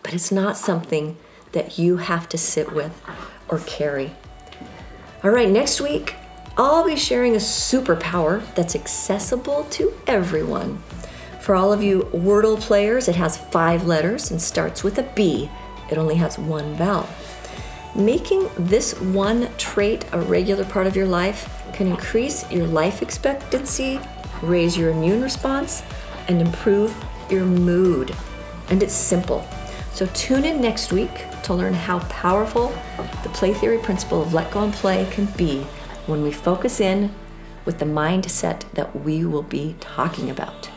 But 0.04 0.14
it's 0.14 0.32
not 0.32 0.58
something 0.58 1.18
that 1.52 1.78
you 1.78 1.98
have 1.98 2.30
to 2.30 2.38
sit 2.38 2.72
with 2.72 3.02
or 3.50 3.60
carry. 3.60 4.16
All 5.24 5.32
right, 5.32 5.50
next 5.50 5.82
week, 5.82 6.16
I'll 6.60 6.88
be 6.88 6.96
sharing 6.96 7.36
a 7.36 7.38
superpower 7.38 8.44
that's 8.56 8.74
accessible 8.74 9.66
to 9.66 9.94
everyone. 10.08 10.82
For 11.40 11.54
all 11.54 11.72
of 11.72 11.84
you 11.84 12.10
Wordle 12.12 12.60
players, 12.60 13.08
it 13.08 13.16
has 13.16 13.38
five 13.38 13.86
letters 13.86 14.32
and 14.32 14.42
starts 14.42 14.84
with 14.84 14.98
a 14.98 15.04
B. 15.14 15.52
It 15.92 16.00
only 16.00 16.16
has 16.16 16.40
one 16.40 16.74
vowel. 16.74 17.08
Making 17.94 18.50
this 18.58 19.00
one 19.00 19.50
trait 19.60 20.04
a 20.14 20.20
regular 20.20 20.66
part 20.66 20.88
of 20.88 20.96
your 20.96 21.06
life 21.06 21.48
can 21.74 21.86
increase 21.86 22.52
your 22.52 22.66
life 22.66 23.04
expectancy, 23.04 24.00
raise 24.42 24.76
your 24.76 24.90
immune 24.90 25.22
response, 25.22 25.84
and 26.28 26.42
improve 26.42 26.92
your 27.30 27.46
mood. 27.46 28.16
And 28.72 28.82
it's 28.82 28.96
simple. 28.96 29.48
So 29.94 30.08
tune 30.08 30.44
in 30.44 30.60
next 30.60 30.92
week 30.92 31.26
to 31.44 31.54
learn 31.54 31.76
how 31.76 32.00
powerful 32.10 32.70
the 33.22 33.30
play 33.30 33.54
theory 33.54 33.78
principle 33.78 34.24
of 34.24 34.34
let 34.34 34.50
go 34.50 34.64
and 34.64 34.74
play 34.74 35.08
can 35.12 35.26
be 35.38 35.64
when 36.08 36.24
we 36.24 36.32
focus 36.32 36.80
in 36.80 37.14
with 37.66 37.80
the 37.80 37.86
mindset 37.86 38.62
that 38.72 39.04
we 39.04 39.24
will 39.24 39.44
be 39.44 39.76
talking 39.80 40.30
about. 40.30 40.70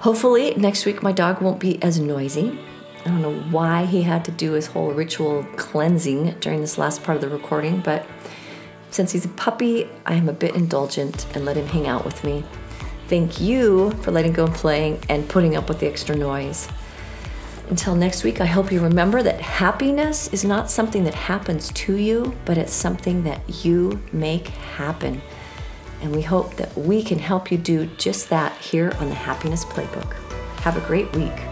Hopefully, 0.00 0.54
next 0.56 0.86
week 0.86 1.02
my 1.02 1.12
dog 1.12 1.40
won't 1.40 1.60
be 1.60 1.80
as 1.82 1.98
noisy. 2.00 2.58
I 3.04 3.10
don't 3.10 3.22
know 3.22 3.40
why 3.50 3.84
he 3.84 4.02
had 4.02 4.24
to 4.24 4.30
do 4.30 4.52
his 4.52 4.66
whole 4.66 4.92
ritual 4.92 5.44
cleansing 5.56 6.36
during 6.40 6.60
this 6.60 6.78
last 6.78 7.02
part 7.04 7.16
of 7.16 7.22
the 7.22 7.28
recording, 7.28 7.80
but 7.80 8.06
since 8.90 9.12
he's 9.12 9.24
a 9.24 9.28
puppy, 9.28 9.88
I 10.06 10.14
am 10.14 10.28
a 10.28 10.32
bit 10.32 10.54
indulgent 10.54 11.26
and 11.34 11.44
let 11.44 11.56
him 11.56 11.66
hang 11.66 11.86
out 11.86 12.04
with 12.04 12.24
me. 12.24 12.44
Thank 13.08 13.40
you 13.40 13.90
for 14.02 14.10
letting 14.10 14.32
go 14.32 14.46
and 14.46 14.54
playing 14.54 15.00
and 15.08 15.28
putting 15.28 15.56
up 15.56 15.68
with 15.68 15.80
the 15.80 15.86
extra 15.86 16.16
noise. 16.16 16.68
Until 17.70 17.94
next 17.94 18.24
week, 18.24 18.40
I 18.40 18.46
hope 18.46 18.72
you 18.72 18.80
remember 18.80 19.22
that 19.22 19.42
happiness 19.42 20.28
is 20.28 20.42
not 20.42 20.70
something 20.70 21.04
that 21.04 21.14
happens 21.14 21.70
to 21.72 21.96
you, 21.96 22.34
but 22.46 22.56
it's 22.56 22.72
something 22.72 23.24
that 23.24 23.64
you 23.64 24.02
make 24.10 24.48
happen. 24.48 25.20
And 26.00 26.14
we 26.14 26.22
hope 26.22 26.54
that 26.56 26.76
we 26.78 27.02
can 27.02 27.18
help 27.18 27.52
you 27.52 27.58
do 27.58 27.86
just 27.98 28.30
that 28.30 28.56
here 28.58 28.92
on 29.00 29.10
the 29.10 29.14
Happiness 29.14 29.66
Playbook. 29.66 30.14
Have 30.60 30.78
a 30.78 30.86
great 30.86 31.14
week. 31.14 31.47